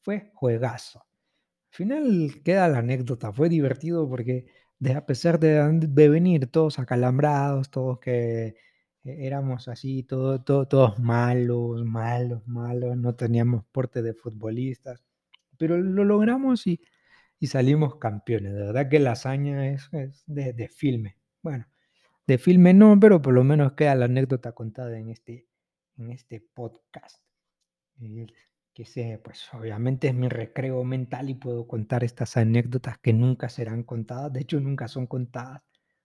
Fue 0.00 0.30
juegazo. 0.34 1.00
Al 1.00 1.76
final 1.76 2.42
queda 2.44 2.68
la 2.68 2.78
anécdota, 2.78 3.32
fue 3.32 3.48
divertido 3.48 4.08
porque 4.08 4.46
de, 4.78 4.94
a 4.94 5.06
pesar 5.06 5.38
de, 5.40 5.62
de, 5.72 6.08
venir 6.08 6.50
todos 6.50 6.78
acalambrados, 6.78 7.70
todos 7.70 8.00
que 8.00 8.56
éramos 9.04 9.68
así, 9.68 10.02
todo, 10.02 10.42
todo, 10.42 10.66
todos 10.68 10.98
malos, 10.98 11.84
malos, 11.84 12.46
malos, 12.46 12.96
no 12.96 13.14
teníamos 13.14 13.64
porte 13.72 14.02
de 14.02 14.14
futbolistas, 14.14 15.04
pero 15.58 15.78
lo 15.78 16.04
logramos 16.04 16.66
y, 16.66 16.80
y 17.38 17.46
salimos 17.48 17.96
campeones. 17.96 18.54
De 18.54 18.60
verdad 18.60 18.88
que 18.88 18.98
la 19.00 19.12
hazaña 19.12 19.68
es, 19.68 19.90
de 20.26 20.68
filme. 20.68 21.16
Bueno, 21.42 21.66
de 22.26 22.38
filme 22.38 22.74
no, 22.74 22.98
pero 23.00 23.22
por 23.22 23.34
lo 23.34 23.44
menos 23.44 23.72
queda 23.72 23.94
la 23.94 24.04
anécdota 24.06 24.52
contada 24.52 24.98
en 24.98 25.10
este, 25.10 25.48
en 26.00 26.10
este 26.10 26.40
podcast. 26.40 27.22
Eh, 28.00 28.26
que 28.74 28.84
sé, 28.84 29.20
pues 29.22 29.52
obviamente 29.52 30.08
es 30.08 30.14
mi 30.14 30.28
recreo 30.28 30.84
mental 30.84 31.28
y 31.28 31.34
puedo 31.34 31.66
contar 31.66 32.04
estas 32.04 32.36
anécdotas 32.36 32.98
que 32.98 33.12
nunca 33.12 33.48
serán 33.48 33.82
contadas, 33.82 34.32
de 34.32 34.40
hecho 34.40 34.60
nunca 34.60 34.88
son 34.88 35.06
contadas. 35.06 35.62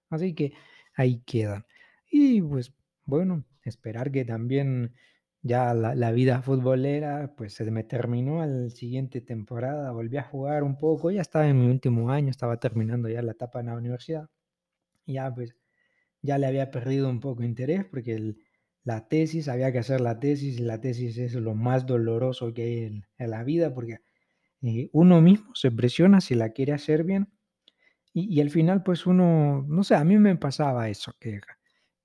Así 0.09 0.33
que 0.35 0.53
ahí 0.95 1.21
quedan. 1.25 1.65
Y 2.09 2.41
pues 2.41 2.73
bueno, 3.05 3.45
esperar 3.63 4.11
que 4.11 4.25
también 4.25 4.95
ya 5.41 5.73
la, 5.73 5.95
la 5.95 6.11
vida 6.11 6.41
futbolera 6.41 7.33
pues 7.37 7.53
se 7.53 7.69
me 7.71 7.83
terminó 7.83 8.41
al 8.41 8.71
siguiente 8.71 9.21
temporada, 9.21 9.91
volví 9.91 10.17
a 10.17 10.23
jugar 10.23 10.63
un 10.63 10.77
poco, 10.77 11.11
ya 11.11 11.21
estaba 11.21 11.47
en 11.47 11.59
mi 11.59 11.67
último 11.67 12.09
año, 12.11 12.29
estaba 12.31 12.59
terminando 12.59 13.09
ya 13.09 13.21
la 13.21 13.33
etapa 13.33 13.59
en 13.59 13.67
la 13.67 13.75
universidad. 13.75 14.29
Ya 15.05 15.33
pues 15.33 15.55
ya 16.21 16.37
le 16.39 16.47
había 16.47 16.71
perdido 16.71 17.09
un 17.09 17.19
poco 17.19 17.43
interés 17.43 17.85
porque 17.85 18.13
el, 18.15 18.44
la 18.85 19.07
tesis, 19.07 19.49
había 19.49 19.71
que 19.71 19.79
hacer 19.79 19.99
la 19.99 20.19
tesis 20.19 20.59
y 20.59 20.63
la 20.63 20.79
tesis 20.79 21.17
es 21.17 21.33
lo 21.33 21.55
más 21.55 21.85
doloroso 21.85 22.53
que 22.53 22.61
hay 22.61 23.03
en, 23.17 23.31
la 23.31 23.43
vida 23.43 23.73
porque 23.73 23.99
eh, 24.61 24.89
uno 24.93 25.21
mismo 25.21 25.53
se 25.55 25.71
presiona 25.71 26.21
si 26.21 26.35
la 26.35 26.49
quiere 26.51 26.71
hacer 26.73 27.03
bien 27.03 27.29
y, 28.13 28.39
al 28.39 28.49
final 28.49 28.81
pues 28.81 29.05
uno, 29.05 29.65
no 29.67 29.83
sé, 29.83 29.95
a 29.95 30.05
mí 30.05 30.17
me 30.17 30.37
pasaba 30.37 30.87
eso, 30.87 31.13
que, 31.19 31.41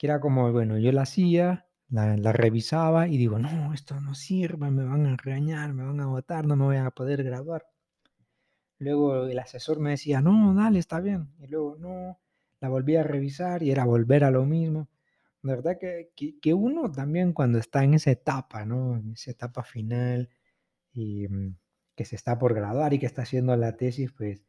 era 0.01 0.19
como, 0.19 0.51
bueno, 0.51 0.77
yo 0.79 0.90
la 0.90 1.03
hacía, 1.03 1.69
la, 1.88 2.16
la, 2.16 2.33
revisaba 2.33 3.07
y 3.07 3.16
digo, 3.16 3.38
no, 3.38 3.73
esto 3.73 4.01
no 4.01 4.14
sirve, 4.14 4.73
me 4.73 4.85
van 4.85 5.07
a 5.07 5.16
regañar, 5.16 5.73
me 5.73 5.85
van 5.85 6.01
a 6.01 6.07
votar, 6.07 6.47
no 6.47 6.57
me 6.57 6.64
voy 6.64 6.77
a 6.79 6.90
poder 6.90 7.23
graduar. 7.23 7.64
Luego 8.81 9.27
el 9.27 9.38
asesor 9.38 9.79
me 9.79 9.90
decía, 9.90 10.21
no, 10.21 10.53
dale, 10.55 10.81
está 10.81 11.01
bien. 11.01 11.29
Y 11.38 11.47
luego, 11.47 11.77
no, 11.79 12.19
la 12.61 12.69
volví 12.69 12.97
a 12.97 13.05
revisar 13.05 13.62
y 13.62 13.71
era 13.71 13.85
volver 13.85 14.25
a 14.25 14.31
lo 14.31 14.45
mismo. 14.47 14.88
De 15.42 15.57
verdad 15.57 15.79
que, 15.81 16.11
que, 16.40 16.55
uno 16.55 16.90
también 16.92 17.33
cuando 17.33 17.59
está 17.59 17.83
en 17.83 17.94
esa 17.94 18.11
etapa, 18.11 18.64
¿no? 18.66 18.96
En 18.96 19.12
esa 19.12 19.31
etapa 19.31 19.62
final 19.62 20.29
y 20.92 21.29
mm, 21.29 21.57
que 21.96 22.05
se 22.05 22.16
está 22.16 22.38
por 22.38 22.55
graduar 22.55 22.92
y 22.94 22.98
que 22.98 23.07
está 23.07 23.22
haciendo 23.22 23.57
la 23.57 23.76
tesis, 23.76 24.12
pues 24.12 24.42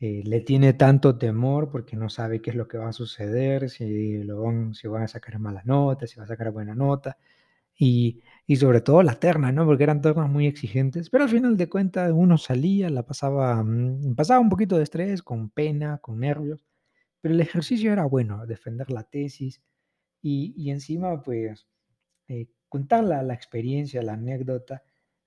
eh, 0.00 0.22
le 0.24 0.40
tiene 0.40 0.72
tanto 0.74 1.18
temor 1.18 1.70
porque 1.70 1.96
no 1.96 2.08
sabe 2.08 2.40
qué 2.42 2.50
es 2.50 2.56
lo 2.56 2.68
que 2.68 2.78
va 2.78 2.88
a 2.88 2.92
suceder, 2.94 3.70
si, 3.70 4.22
lo 4.24 4.42
van, 4.42 4.74
si 4.74 4.88
van 4.88 5.02
a 5.04 5.08
sacar 5.08 5.38
mala 5.38 5.62
nota, 5.64 6.06
si 6.06 6.18
va 6.18 6.24
a 6.24 6.28
sacar 6.28 6.52
buena 6.52 6.74
nota, 6.74 7.18
y, 7.78 8.22
y 8.46 8.56
sobre 8.56 8.80
todo 8.82 9.02
la 9.02 9.16
terna, 9.20 9.52
¿no? 9.52 9.66
Porque 9.66 9.84
eran 9.84 10.02
ternas 10.02 10.30
muy 10.30 10.46
exigentes, 10.46 11.10
pero 11.10 11.24
al 11.24 11.30
final 11.30 11.56
de 11.56 11.68
cuentas 11.68 12.12
uno 12.14 12.38
salía, 12.38 12.90
la 12.90 13.04
pasaba, 13.04 13.62
mm, 13.62 14.14
pasaba 14.16 14.40
un 14.40 14.48
poquito 14.50 14.76
de 14.78 14.84
estrés, 14.84 15.22
con 15.22 15.50
pena, 15.50 15.98
con 15.98 16.20
nervios, 16.20 16.64
pero 17.20 17.34
el 17.34 17.40
ejercicio 17.40 17.92
era 17.92 18.04
bueno, 18.06 18.46
defender 18.46 18.90
la 18.90 19.04
tesis 19.04 19.62
y, 20.22 20.54
y 20.56 20.70
encima, 20.70 21.22
pues, 21.22 21.66
eh, 22.28 22.48
contar 22.68 23.04
la, 23.04 23.34
experiencia, 23.34 24.02
la 24.02 24.14
anécdota. 24.14 24.82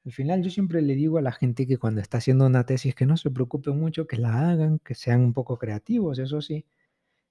Al 0.05 0.11
final 0.13 0.43
yo 0.43 0.49
siempre 0.51 0.81
le 0.81 0.95
digo 0.95 1.17
a 1.19 1.21
la 1.21 1.31
gente 1.33 1.67
que 1.67 1.77
cuando 1.77 2.01
está 2.01 2.19
haciendo 2.19 2.45
una 2.47 2.65
tesis 2.65 2.95
que 2.95 3.05
no 3.05 3.17
se 3.17 3.31
preocupen 3.31 3.79
mucho, 3.79 4.07
que 4.07 4.17
la 4.17 4.51
hagan, 4.51 4.79
que 4.79 4.95
sean 4.95 5.21
un 5.21 5.33
poco 5.33 5.57
creativos, 5.57 6.19
eso 6.19 6.41
sí. 6.41 6.65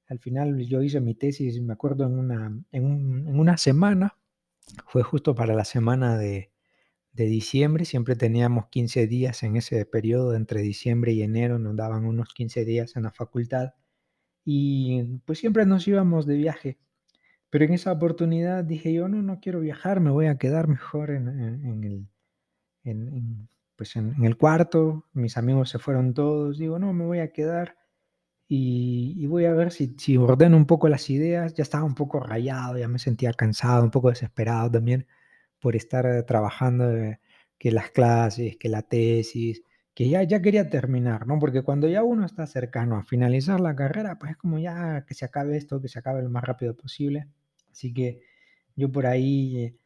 Al 0.09 0.19
final 0.21 0.59
yo 0.67 0.83
hice 0.83 1.01
mi 1.01 1.15
tesis, 1.15 1.61
me 1.61 1.73
acuerdo, 1.73 2.07
en 2.07 2.19
una, 2.19 2.47
en 2.73 2.85
un- 2.85 3.29
en 3.29 3.39
una 3.41 3.57
semana, 3.57 4.17
fue 4.87 5.03
justo 5.03 5.35
para 5.35 5.55
la 5.55 5.65
semana 5.65 6.19
de, 6.19 6.53
de 7.13 7.27
diciembre, 7.27 7.85
siempre 7.87 8.17
teníamos 8.17 8.69
15 8.69 9.07
días 9.09 9.43
en 9.45 9.57
ese 9.57 9.87
periodo, 9.87 10.35
entre 10.37 10.63
diciembre 10.63 11.13
y 11.13 11.23
enero 11.23 11.59
nos 11.61 11.77
daban 11.77 12.07
unos 12.07 12.35
15 12.35 12.65
días 12.67 12.97
en 12.97 13.05
la 13.05 13.13
facultad 13.13 13.75
y 14.45 15.03
pues 15.27 15.39
siempre 15.41 15.67
nos 15.67 15.87
íbamos 15.89 16.27
de 16.27 16.37
viaje. 16.37 16.79
Pero 17.53 17.67
en 17.67 17.75
esa 17.75 17.93
oportunidad 17.93 18.65
dije 18.65 18.93
yo, 18.95 19.09
no, 19.09 19.23
no 19.23 19.41
quiero 19.41 19.61
viajar, 19.61 20.01
me 20.01 20.11
voy 20.11 20.27
a 20.27 20.39
quedar 20.39 20.69
mejor 20.69 21.13
en, 21.13 21.29
en- 21.29 21.85
el, 21.85 22.09
en, 22.85 23.49
pues 23.77 23.97
en, 23.97 24.25
el 24.25 24.37
cuarto, 24.39 25.07
mis 25.13 25.37
amigos 25.37 25.71
se 25.71 25.79
fueron 25.79 26.15
todos, 26.15 26.59
digo, 26.59 26.79
no, 26.79 26.93
me 26.93 27.05
voy 27.07 27.21
a 27.21 27.33
quedar 27.33 27.77
y, 28.49 29.27
voy 29.27 29.47
a 29.47 29.55
ver 29.55 29.73
si, 29.73 29.95
si 29.99 30.17
ordeno 30.19 30.57
un 30.57 30.67
poco 30.67 30.89
las 30.89 31.11
ideas, 31.11 31.55
ya 31.55 31.63
estaba 31.63 31.85
un 31.85 31.95
poco 31.95 32.21
rayado, 32.21 32.79
ya 32.79 32.89
me 32.89 32.99
sentía 32.99 33.33
cansado, 33.35 33.85
un 33.85 33.91
poco 33.91 34.11
desesperado 34.11 34.71
también 34.71 35.07
por 35.61 35.77
estar 35.77 36.07
eh, 36.07 36.23
trabajando, 36.25 36.91
eh, 36.97 37.21
que 37.59 37.73
las 37.73 37.91
clases, 37.91 38.57
que 38.59 38.69
la 38.71 38.83
tesis, 38.83 39.63
que 39.95 40.09
ya, 40.11 40.23
ya 40.25 40.43
quería 40.43 40.71
terminar, 40.71 41.27
¿no? 41.27 41.39
Porque 41.41 41.63
cuando 41.63 41.89
ya 41.89 42.03
uno 42.05 42.27
está 42.27 42.47
cercano 42.47 42.97
a 42.99 43.05
finalizar 43.05 43.61
la 43.61 43.77
carrera, 43.77 44.19
pues 44.19 44.33
es 44.33 44.37
como 44.39 44.59
ya 44.61 45.05
que 45.07 45.15
se 45.15 45.25
acabe 45.27 45.57
esto, 45.57 45.81
que 45.83 45.89
se 45.89 45.99
acabe 46.01 46.23
lo 46.23 46.31
más 46.31 46.45
rápido 46.45 46.77
posible. 46.77 47.29
Así 47.73 47.93
que 47.95 48.21
yo 48.77 48.91
por 48.93 49.07
ahí, 49.07 49.59
eh, 49.59 49.77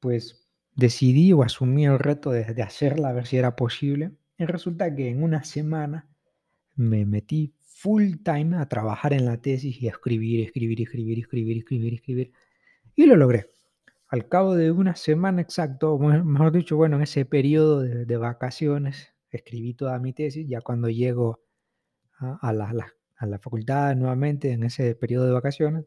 pues 0.00 0.48
decidí 0.74 1.32
o 1.32 1.42
asumí 1.42 1.86
el 1.86 1.98
reto 1.98 2.30
de, 2.30 2.62
hacerla, 2.62 3.10
a 3.10 3.12
ver 3.12 3.26
si 3.26 3.36
era 3.38 3.56
posible. 3.56 4.12
Y 4.38 4.44
resulta 4.46 4.94
que 4.94 5.08
en 5.08 5.22
una 5.22 5.44
semana 5.44 6.08
me 6.76 7.06
metí 7.06 7.54
full 7.60 8.16
time 8.24 8.56
a 8.58 8.68
trabajar 8.68 9.12
en 9.12 9.26
la 9.26 9.40
tesis 9.40 9.80
y 9.82 9.88
a 9.88 9.92
escribir, 9.92 10.40
escribir, 10.46 10.80
escribir, 10.82 11.18
escribir, 11.20 11.58
escribir, 11.58 11.94
escribir. 11.94 12.32
Y 12.96 13.06
lo 13.06 13.16
logré. 13.16 13.50
Al 14.08 14.28
cabo 14.28 14.54
de 14.54 14.70
una 14.72 14.96
semana 14.96 15.42
exacto, 15.42 15.98
mejor 15.98 16.52
dicho, 16.52 16.76
bueno, 16.76 16.96
en 16.96 17.02
ese 17.02 17.24
periodo 17.24 17.82
de, 17.82 18.04
de 18.06 18.16
vacaciones, 18.16 19.14
escribí 19.30 19.74
toda 19.74 19.98
mi 19.98 20.12
tesis. 20.12 20.46
Ya 20.48 20.60
cuando 20.60 20.88
llego 20.90 21.40
a, 22.18 22.36
a 22.48 22.52
la- 22.52 22.94
a 23.18 23.26
la 23.26 23.38
facultad 23.38 23.96
nuevamente, 23.96 24.52
en 24.52 24.64
ese 24.64 24.94
periodo 24.94 25.26
de 25.26 25.32
vacaciones, 25.32 25.86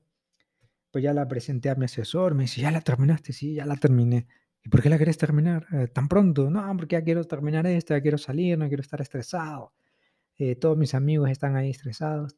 pues 0.92 1.04
ya 1.04 1.14
la 1.14 1.28
presenté 1.28 1.70
a 1.70 1.76
mi 1.76 1.86
asesor, 1.86 2.36
me 2.36 2.44
dice, 2.44 2.62
¿ya 2.62 2.72
la 2.72 2.82
terminaste? 2.82 3.34
Sí, 3.34 3.54
ya 3.56 3.66
la 3.66 3.76
terminé. 3.78 4.28
¿Y 4.64 4.70
por 4.70 4.82
qué 4.82 4.90
la 4.90 4.98
querés 4.98 5.18
terminar 5.18 5.66
eh, 5.72 5.88
tan 5.88 6.08
pronto? 6.08 6.50
No, 6.50 6.76
porque 6.78 6.96
ya 6.98 7.04
quiero 7.04 7.24
terminar 7.26 7.66
esto, 7.68 7.96
ya 7.96 8.02
quiero 8.02 8.18
salir, 8.18 8.58
no 8.58 8.68
quiero 8.68 8.82
estar 8.82 9.02
estresado. 9.02 9.74
eh, 10.38 10.56
todos 10.56 10.78
mis 10.78 10.96
amigos 10.96 11.30
están 11.32 11.56
ahí 11.58 11.70
estresados. 11.72 12.38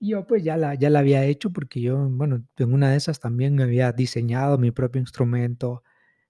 Y 0.00 0.10
yo 0.10 0.26
pues 0.26 0.44
ya 0.44 0.56
la, 0.56 0.74
ya 0.74 0.90
la 0.90 1.00
había 1.00 1.24
hecho 1.24 1.52
porque 1.52 1.80
yo, 1.80 1.98
bueno, 2.10 2.44
en 2.58 2.72
una 2.74 2.90
de 2.90 2.96
esas 2.96 3.20
también 3.20 3.60
había 3.60 3.92
diseñado 3.92 4.58
mi 4.58 4.70
propio 4.72 5.00
instrumento, 5.00 5.82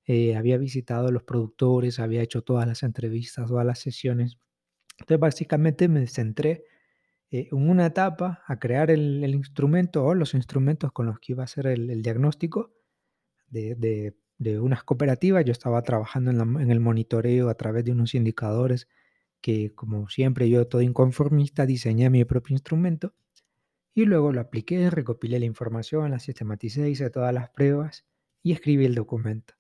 eh, 0.07 0.37
había 0.37 0.59
visitado 0.59 1.09
a 1.09 1.13
los 1.13 1.23
productores, 1.25 2.01
había 2.01 2.23
hecho 2.23 2.43
todas 2.43 2.67
las 2.69 2.83
entrevistas, 2.83 3.49
todas 3.49 3.67
las 3.67 3.79
sesiones. 3.81 4.39
Entonces 4.99 5.21
básicamente 5.21 5.89
me 5.89 6.07
centré 6.07 6.65
eh, 7.33 7.49
en 7.53 7.71
una 7.71 7.87
etapa 7.87 8.43
a 8.47 8.61
crear 8.61 8.91
el, 8.93 9.25
instrumento 9.35 10.05
o 10.07 10.15
los 10.15 10.35
instrumentos 10.35 10.93
con 10.93 11.07
los 11.07 11.19
que 11.21 11.33
iba 11.35 11.43
a 11.43 11.47
hacer 11.47 11.67
el, 11.69 11.91
el 11.91 12.03
diagnóstico 12.03 12.73
de, 13.49 13.75
de- 13.77 14.17
de 14.39 14.61
unas 14.61 14.85
cooperativas. 14.85 15.45
Yo 15.45 15.53
estaba 15.53 15.83
trabajando 15.83 16.31
en, 16.33 16.39
la- 16.39 16.63
en 16.63 16.71
el 16.71 16.81
monitoreo 16.81 17.49
a 17.49 17.55
través 17.57 17.85
de 17.85 17.93
unos 17.93 18.15
indicadores 18.15 18.89
que, 19.43 19.75
como 19.75 20.09
siempre, 20.09 20.51
yo 20.51 20.67
todo 20.69 20.83
inconformista, 20.83 21.67
diseñé 21.67 22.11
mi 22.11 22.25
propio 22.25 22.55
instrumento 22.55 23.15
y 23.95 24.05
luego 24.05 24.33
lo 24.33 24.41
apliqué, 24.41 24.91
recopilé 24.91 25.39
la 25.39 25.47
información, 25.47 26.11
la 26.11 26.19
sistematicé, 26.19 26.89
hice 26.91 27.11
todas 27.11 27.33
las 27.35 27.51
pruebas 27.51 28.05
y 28.43 28.53
escribí 28.53 28.85
el 28.87 28.95
documento. 28.95 29.55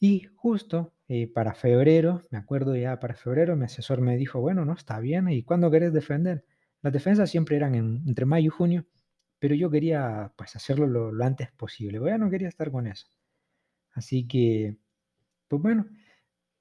Y 0.00 0.24
justo 0.36 0.94
eh, 1.08 1.28
para 1.32 1.54
febrero, 1.54 2.22
me 2.30 2.38
acuerdo 2.38 2.76
ya 2.76 3.00
para 3.00 3.14
febrero, 3.14 3.56
mi 3.56 3.64
asesor 3.66 4.00
me 4.02 4.16
dijo, 4.16 4.40
bueno, 4.40 4.64
no, 4.64 4.74
está 4.74 5.00
bien, 5.00 5.28
¿y 5.30 5.42
cuándo 5.44 5.70
querés 5.70 5.92
defender? 5.92 6.44
Las 6.82 6.92
defensas 6.92 7.30
siempre 7.30 7.56
eran 7.56 7.74
en- 7.74 8.02
entre 8.06 8.26
mayo 8.26 8.46
y 8.46 8.50
junio, 8.50 8.86
pero 9.38 9.54
yo 9.54 9.70
quería 9.70 10.32
pues 10.36 10.56
hacerlo 10.56 10.86
lo, 10.86 11.24
antes 11.24 11.50
posible, 11.52 12.00
ya 12.06 12.18
no 12.18 12.30
quería 12.30 12.48
estar 12.48 12.70
con 12.70 12.86
eso. 12.86 13.08
Así 13.92 14.26
que, 14.26 14.76
pues 15.48 15.62
bueno, 15.62 15.86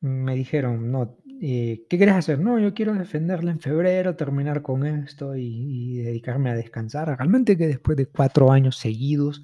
me 0.02 0.36
dijeron, 0.36 0.92
no, 0.92 1.18
eh, 1.42 1.86
¿qué 1.90 1.98
querés 2.00 2.16
hacer? 2.16 2.40
No, 2.40 2.60
yo 2.60 2.74
quiero 2.74 2.94
defenderla 2.96 3.52
en 3.52 3.60
febrero, 3.62 4.16
terminar 4.18 4.62
con 4.64 4.86
esto 4.86 5.36
y, 5.38 5.44
y 5.46 5.98
dedicarme 6.04 6.52
a 6.52 6.56
descansar. 6.56 7.10
Realmente 7.18 7.58
que 7.58 7.68
después 7.68 7.98
de 7.98 8.08
cuatro 8.08 8.52
años 8.52 8.78
seguidos, 8.78 9.44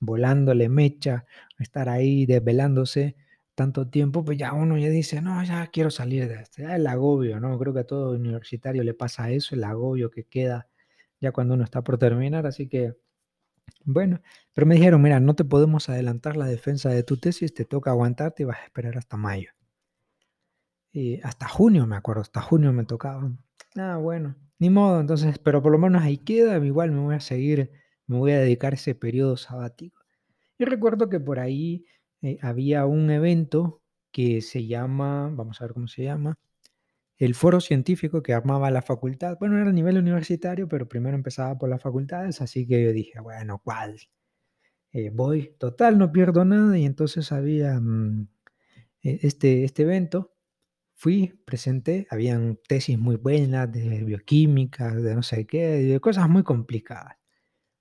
volándole 0.00 0.68
mecha, 0.68 1.26
estar 1.58 1.88
ahí 1.88 2.26
desvelándose 2.26 3.16
tanto 3.56 3.88
tiempo, 3.88 4.24
pues 4.24 4.38
ya 4.38 4.52
uno 4.52 4.78
ya 4.78 4.90
dice, 4.90 5.20
no, 5.22 5.42
ya 5.42 5.66
quiero 5.68 5.90
salir 5.90 6.28
de 6.28 6.42
esto, 6.42 6.62
ya 6.62 6.76
el 6.76 6.86
agobio, 6.86 7.40
¿no? 7.40 7.58
Creo 7.58 7.74
que 7.74 7.80
a 7.80 7.86
todo 7.86 8.12
universitario 8.12 8.84
le 8.84 8.94
pasa 8.94 9.30
eso, 9.30 9.56
el 9.56 9.64
agobio 9.64 10.10
que 10.10 10.24
queda 10.24 10.68
ya 11.20 11.32
cuando 11.32 11.54
uno 11.54 11.64
está 11.64 11.82
por 11.82 11.98
terminar, 11.98 12.46
así 12.46 12.68
que, 12.68 12.94
bueno, 13.84 14.20
pero 14.52 14.66
me 14.66 14.76
dijeron, 14.76 15.02
mira, 15.02 15.20
no 15.20 15.34
te 15.34 15.44
podemos 15.44 15.88
adelantar 15.88 16.36
la 16.36 16.46
defensa 16.46 16.90
de 16.90 17.02
tu 17.02 17.16
tesis, 17.16 17.54
te 17.54 17.64
toca 17.64 17.90
aguantarte 17.90 18.42
y 18.42 18.46
vas 18.46 18.58
a 18.60 18.64
esperar 18.64 18.98
hasta 18.98 19.16
mayo. 19.16 19.50
Y 20.92 21.20
hasta 21.22 21.48
junio, 21.48 21.86
me 21.86 21.96
acuerdo, 21.96 22.22
hasta 22.22 22.42
junio 22.42 22.72
me 22.72 22.84
tocaba. 22.84 23.32
Ah, 23.76 23.96
bueno, 23.96 24.36
ni 24.58 24.68
modo, 24.70 25.00
entonces, 25.00 25.38
pero 25.38 25.62
por 25.62 25.72
lo 25.72 25.78
menos 25.78 26.02
ahí 26.02 26.18
queda, 26.18 26.62
igual 26.64 26.90
me 26.92 27.00
voy 27.00 27.14
a 27.14 27.20
seguir, 27.20 27.70
me 28.06 28.18
voy 28.18 28.32
a 28.32 28.40
dedicar 28.40 28.74
ese 28.74 28.94
periodo 28.94 29.38
sabático. 29.38 30.02
Y 30.58 30.64
recuerdo 30.64 31.08
que 31.08 31.20
por 31.20 31.38
ahí 31.38 31.86
eh, 32.26 32.38
había 32.42 32.86
un 32.86 33.10
evento 33.10 33.82
que 34.12 34.40
se 34.42 34.66
llama, 34.66 35.30
vamos 35.32 35.60
a 35.60 35.64
ver 35.66 35.74
cómo 35.74 35.88
se 35.88 36.04
llama, 36.04 36.38
el 37.18 37.34
foro 37.34 37.60
científico 37.60 38.22
que 38.22 38.34
armaba 38.34 38.70
la 38.70 38.82
facultad. 38.82 39.38
Bueno, 39.40 39.58
era 39.58 39.70
a 39.70 39.72
nivel 39.72 39.98
universitario, 39.98 40.68
pero 40.68 40.88
primero 40.88 41.16
empezaba 41.16 41.58
por 41.58 41.68
las 41.70 41.82
facultades, 41.82 42.40
así 42.42 42.66
que 42.66 42.84
yo 42.84 42.92
dije, 42.92 43.20
bueno, 43.20 43.60
¿cuál? 43.64 43.98
Eh, 44.92 45.10
voy, 45.12 45.54
total, 45.58 45.98
no 45.98 46.12
pierdo 46.12 46.44
nada. 46.44 46.78
Y 46.78 46.84
entonces 46.84 47.32
había 47.32 47.78
mm, 47.80 48.28
e- 49.02 49.20
este, 49.22 49.64
este 49.64 49.82
evento, 49.84 50.34
fui, 50.94 51.34
presenté, 51.46 52.06
habían 52.10 52.58
tesis 52.68 52.98
muy 52.98 53.16
buenas 53.16 53.72
de 53.72 54.04
bioquímica, 54.04 54.94
de 54.94 55.14
no 55.16 55.22
sé 55.24 55.46
qué, 55.46 55.66
de 55.66 56.00
cosas 56.00 56.28
muy 56.30 56.44
complicadas. 56.44 57.16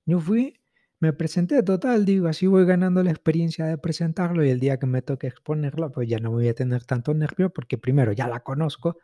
Yo 0.06 0.20
fui, 0.20 0.60
me 1.00 1.14
presenté 1.14 1.62
total, 1.64 2.06
digo, 2.06 2.28
así 2.28 2.48
voy 2.48 2.66
ganando 2.66 3.04
la 3.04 3.12
experiencia 3.12 3.66
de 3.66 3.78
presentarlo 3.78 4.46
y 4.46 4.50
el 4.50 4.60
día 4.60 4.78
que 4.80 4.88
me 4.88 5.02
toque 5.02 5.28
exponerlo, 5.28 5.92
pues 5.92 6.08
ya 6.10 6.20
no 6.20 6.32
voy 6.32 6.48
a 6.48 6.56
tener 6.56 6.86
tanto 6.86 7.14
nervio 7.14 7.52
porque 7.52 7.78
primero 7.78 8.12
ya 8.14 8.28
la 8.28 8.42
conozco 8.42 8.98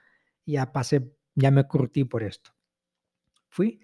ya 0.45 0.71
pasé, 0.71 1.12
ya 1.36 1.51
me 1.51 1.67
curtí 1.67 2.04
por 2.04 2.23
esto. 2.23 2.51
Fui, 3.49 3.82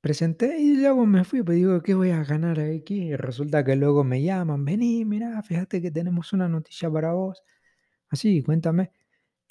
presenté 0.00 0.58
y 0.60 0.76
luego 0.76 1.06
me 1.06 1.24
fui, 1.24 1.42
pues 1.42 1.56
digo, 1.56 1.82
¿qué 1.82 1.94
voy 1.94 2.10
a 2.10 2.24
ganar 2.24 2.60
aquí? 2.60 3.10
Y 3.10 3.16
resulta 3.16 3.64
que 3.64 3.76
luego 3.76 4.04
me 4.04 4.22
llaman, 4.22 4.64
vení, 4.64 5.04
mira, 5.04 5.42
fíjate 5.42 5.80
que 5.82 5.90
tenemos 5.90 6.32
una 6.32 6.48
noticia 6.48 6.90
para 6.90 7.12
vos. 7.12 7.42
Así, 8.08 8.42
cuéntame. 8.42 8.92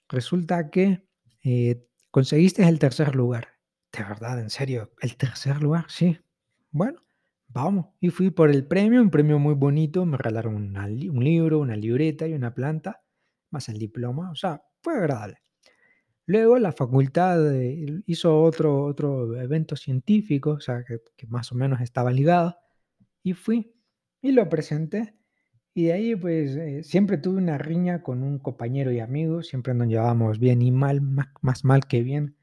Resulta 0.09 0.69
que 0.69 1.07
eh, 1.43 1.85
conseguiste 2.11 2.67
el 2.67 2.79
tercer 2.79 3.15
lugar. 3.15 3.49
De 3.91 4.03
verdad, 4.03 4.39
en 4.39 4.49
serio, 4.49 4.91
el 5.01 5.17
tercer 5.17 5.61
lugar, 5.61 5.85
sí. 5.89 6.19
Bueno, 6.71 7.01
vamos. 7.53 7.87
Y 7.99 8.09
fui 8.09 8.31
por 8.31 8.49
el 8.49 8.65
premio, 8.67 9.01
un 9.01 9.09
premio 9.09 9.39
muy 9.39 9.53
bonito. 9.55 10.05
Me 10.05 10.17
regalaron 10.17 10.55
una 10.55 10.85
un 10.85 11.23
libro, 11.23 11.59
una 11.59 11.75
libreta 11.75 12.27
y 12.27 12.33
una 12.33 12.53
planta, 12.53 13.03
más 13.51 13.69
el 13.69 13.77
diploma. 13.77 14.31
O 14.31 14.35
sea, 14.35 14.63
fue 14.81 14.95
agradable. 14.95 15.37
Luego 16.25 16.57
la 16.59 16.71
facultad 16.71 17.53
eh, 17.53 18.03
hizo 18.05 18.41
otro, 18.41 18.83
otro 18.85 19.35
evento 19.41 19.75
científico, 19.75 20.51
o 20.51 20.59
sea, 20.59 20.83
que, 20.85 20.99
que 21.17 21.27
más 21.27 21.51
o 21.51 21.55
menos 21.55 21.81
estaba 21.81 22.11
ligado. 22.11 22.55
Y 23.23 23.33
fui 23.33 23.75
y 24.21 24.31
lo 24.31 24.49
presenté. 24.49 25.15
Y 25.73 25.85
de 25.85 25.93
ahí, 25.93 26.15
pues, 26.15 26.55
eh, 26.55 26.83
siempre 26.83 27.17
tuve 27.17 27.37
una 27.37 27.57
riña 27.57 28.03
con 28.03 28.23
un 28.23 28.39
compañero 28.39 28.91
y 28.91 28.99
amigo, 28.99 29.41
siempre 29.43 29.73
nos 29.73 29.87
llevábamos 29.87 30.39
bien 30.39 30.61
y 30.61 30.71
mal, 30.71 31.01
más 31.01 31.63
mal 31.65 31.87
que 31.87 32.03
bien. 32.03 32.35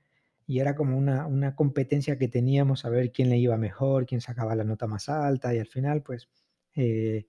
Y 0.48 0.60
era 0.60 0.74
como 0.74 0.96
una, 0.96 1.26
una 1.26 1.54
competencia 1.54 2.18
que 2.18 2.26
teníamos 2.26 2.86
a 2.86 2.88
ver 2.88 3.12
quién 3.12 3.28
le 3.28 3.36
iba 3.36 3.58
mejor, 3.58 4.06
quién 4.06 4.22
sacaba 4.22 4.56
la 4.56 4.64
nota 4.64 4.86
más 4.86 5.10
alta 5.10 5.54
y 5.54 5.58
al 5.58 5.66
final 5.66 6.02
pues 6.02 6.30
eh, 6.74 7.26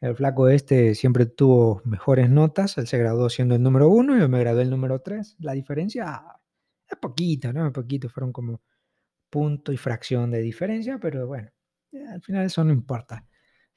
el 0.00 0.16
flaco 0.16 0.48
este 0.48 0.94
siempre 0.94 1.26
tuvo 1.26 1.82
mejores 1.84 2.30
notas, 2.30 2.78
él 2.78 2.86
se 2.86 2.96
graduó 2.96 3.28
siendo 3.28 3.54
el 3.54 3.62
número 3.62 3.90
uno 3.90 4.18
yo 4.18 4.30
me 4.30 4.40
gradué 4.40 4.62
el 4.62 4.70
número 4.70 5.00
tres. 5.00 5.36
La 5.40 5.52
diferencia 5.52 6.22
es 6.88 6.96
poquita, 6.96 7.52
¿no? 7.52 7.66
Es 7.66 7.72
poquito, 7.72 8.08
fueron 8.08 8.32
como 8.32 8.62
punto 9.28 9.70
y 9.70 9.76
fracción 9.76 10.30
de 10.30 10.40
diferencia, 10.40 10.98
pero 10.98 11.26
bueno, 11.26 11.50
al 12.12 12.22
final 12.22 12.46
eso 12.46 12.64
no 12.64 12.72
importa. 12.72 13.26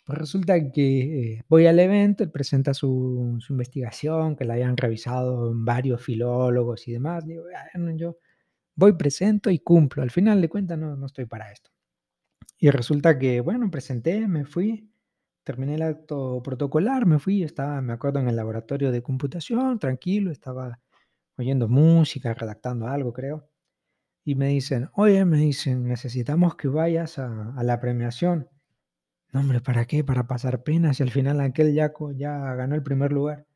Pues 0.05 0.17
resulta 0.17 0.55
que 0.71 1.33
eh, 1.33 1.43
voy 1.49 1.67
al 1.67 1.79
evento, 1.79 2.23
él 2.23 2.31
presenta 2.31 2.73
su, 2.73 3.35
su, 3.41 3.51
investigación, 3.51 4.37
que 4.37 4.45
la 4.45 4.53
habían 4.53 4.77
revisado 4.77 5.51
varios 5.53 6.01
filólogos 6.01 6.87
y 6.87 6.93
demás. 6.93 7.25
Digo, 7.25 7.43
yo 7.97 8.17
voy, 8.77 8.93
presento 8.93 9.49
y 9.49 9.59
cumplo. 9.59 10.03
Al 10.03 10.11
final 10.11 10.39
de 10.39 10.47
cuentas 10.47 10.77
no, 10.77 10.95
no 10.95 11.07
estoy 11.07 11.25
para 11.25 11.51
esto. 11.51 11.71
Y 12.59 12.69
resulta 12.69 13.19
que, 13.19 13.41
bueno, 13.41 13.69
presenté, 13.69 14.27
me 14.27 14.45
fui, 14.45 14.89
terminé 15.43 15.75
el 15.75 15.81
acto 15.81 16.41
protocolar, 16.43 17.05
me 17.05 17.19
fui, 17.19 17.43
estaba, 17.43 17.81
me 17.81 17.93
acuerdo, 17.93 18.19
en 18.19 18.29
el 18.29 18.35
laboratorio 18.35 18.91
de 18.91 19.01
computación, 19.03 19.79
tranquilo, 19.79 20.31
estaba 20.31 20.79
oyendo 21.37 21.67
música, 21.67 22.33
redactando 22.33 22.87
algo, 22.87 23.13
creo. 23.13 23.49
Y 24.25 24.35
me 24.35 24.49
dicen, 24.49 24.89
oye, 24.93 25.25
me 25.25 25.37
dicen, 25.37 25.87
necesitamos 25.87 26.55
que 26.55 26.67
vayas 26.67 27.19
a, 27.19 27.53
a 27.55 27.63
la 27.63 27.79
premiación. 27.79 28.49
No, 29.33 29.39
hombre, 29.41 29.61
¿para 29.61 29.85
qué? 29.85 30.03
Para 30.03 30.27
pasar 30.27 30.63
penas 30.63 30.99
y 30.99 31.03
al 31.03 31.11
final 31.11 31.41
aquel 31.41 31.73
yaco 31.73 32.11
ya 32.11 32.53
ganó 32.55 32.75
el 32.75 32.83
primer 32.83 33.11
lugar. 33.11 33.46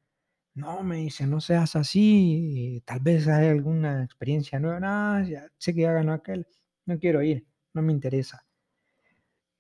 No, 0.54 0.84
me 0.84 0.98
dice, 0.98 1.26
no 1.28 1.40
seas 1.40 1.76
así, 1.76 2.82
tal 2.86 3.00
vez 3.00 3.28
hay 3.28 3.48
alguna 3.48 4.04
experiencia 4.04 4.60
nueva. 4.60 4.80
No, 4.80 5.24
ya 5.28 5.48
sé 5.58 5.74
que 5.74 5.82
ya 5.82 5.94
ganó 5.94 6.14
aquel, 6.14 6.46
no 6.86 7.00
quiero 7.00 7.22
ir, 7.22 7.46
no 7.74 7.82
me 7.82 7.94
interesa. 7.94 8.46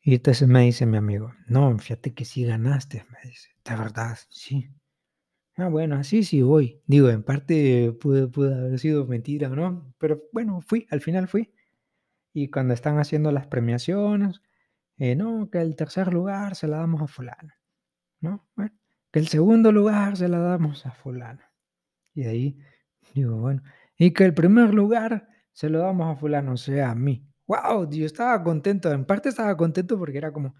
Y 0.03 0.15
entonces 0.15 0.47
me 0.47 0.61
dice 0.63 0.85
mi 0.85 0.97
amigo, 0.97 1.33
no, 1.47 1.77
fíjate 1.77 2.13
que 2.13 2.25
sí 2.25 2.43
ganaste, 2.43 3.05
me 3.11 3.29
dice, 3.29 3.49
de 3.63 3.75
verdad, 3.75 4.17
sí. 4.29 4.69
Ah, 5.57 5.69
bueno, 5.69 5.95
así 5.97 6.23
sí 6.23 6.41
voy. 6.41 6.81
Digo, 6.87 7.09
en 7.09 7.23
parte 7.23 7.93
pudo, 7.93 8.29
haber 8.55 8.79
sido 8.79 9.05
mentira, 9.05 9.49
¿no? 9.49 9.93
Pero 9.99 10.23
bueno, 10.33 10.61
fui, 10.61 10.87
al 10.91 11.01
final 11.01 11.27
fui. 11.27 11.53
Y 12.33 12.49
cuando 12.49 12.73
están 12.73 12.99
haciendo 12.99 13.31
las 13.31 13.47
premiaciones, 13.47 14.41
eh, 14.97 15.15
no, 15.15 15.49
que 15.51 15.59
el 15.61 15.75
tercer 15.75 16.13
lugar 16.13 16.55
se 16.55 16.67
la 16.67 16.77
damos 16.77 17.01
a 17.01 17.07
fulano, 17.07 17.53
¿no? 18.21 18.47
Bueno, 18.55 18.73
que 19.11 19.19
el 19.19 19.27
segundo 19.27 19.71
lugar 19.71 20.17
se 20.17 20.27
la 20.27 20.39
damos 20.39 20.85
a 20.85 20.91
fulano. 20.91 21.41
Y 22.13 22.23
de 22.23 22.29
ahí 22.29 22.59
digo, 23.13 23.37
bueno, 23.37 23.61
y 23.97 24.11
que 24.11 24.25
el 24.25 24.33
primer 24.33 24.73
lugar 24.73 25.27
se 25.51 25.69
lo 25.69 25.79
damos 25.79 26.15
a 26.15 26.19
fulano, 26.19 26.53
o 26.53 26.57
sea, 26.57 26.91
a 26.91 26.95
mí. 26.95 27.27
¡Wow! 27.47 27.89
Yo 27.91 28.05
estaba 28.05 28.41
contento, 28.43 28.91
en 28.91 29.05
parte 29.05 29.29
estaba 29.29 29.55
contento 29.57 29.97
porque 29.97 30.17
era 30.17 30.31
como, 30.31 30.55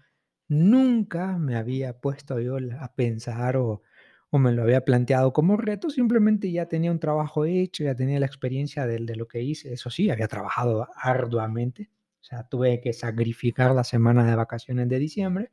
nunca 0.48 1.38
me 1.38 1.56
había 1.56 1.98
puesto 1.98 2.38
yo 2.40 2.58
a 2.78 2.94
pensar 2.94 3.56
o, 3.56 3.82
o 4.30 4.38
me 4.38 4.52
lo 4.52 4.62
había 4.62 4.84
planteado 4.84 5.32
como 5.32 5.56
reto, 5.56 5.88
simplemente 5.90 6.52
ya 6.52 6.66
tenía 6.66 6.90
un 6.90 7.00
trabajo 7.00 7.46
hecho, 7.46 7.84
ya 7.84 7.94
tenía 7.94 8.20
la 8.20 8.26
experiencia 8.26 8.86
de, 8.86 8.98
de 8.98 9.16
lo 9.16 9.26
que 9.26 9.42
hice, 9.42 9.72
eso 9.72 9.90
sí, 9.90 10.10
había 10.10 10.28
trabajado 10.28 10.88
arduamente, 10.96 11.90
o 12.20 12.24
sea, 12.24 12.44
tuve 12.48 12.80
que 12.80 12.92
sacrificar 12.92 13.74
la 13.74 13.84
semana 13.84 14.26
de 14.26 14.36
vacaciones 14.36 14.88
de 14.88 14.98
diciembre 14.98 15.52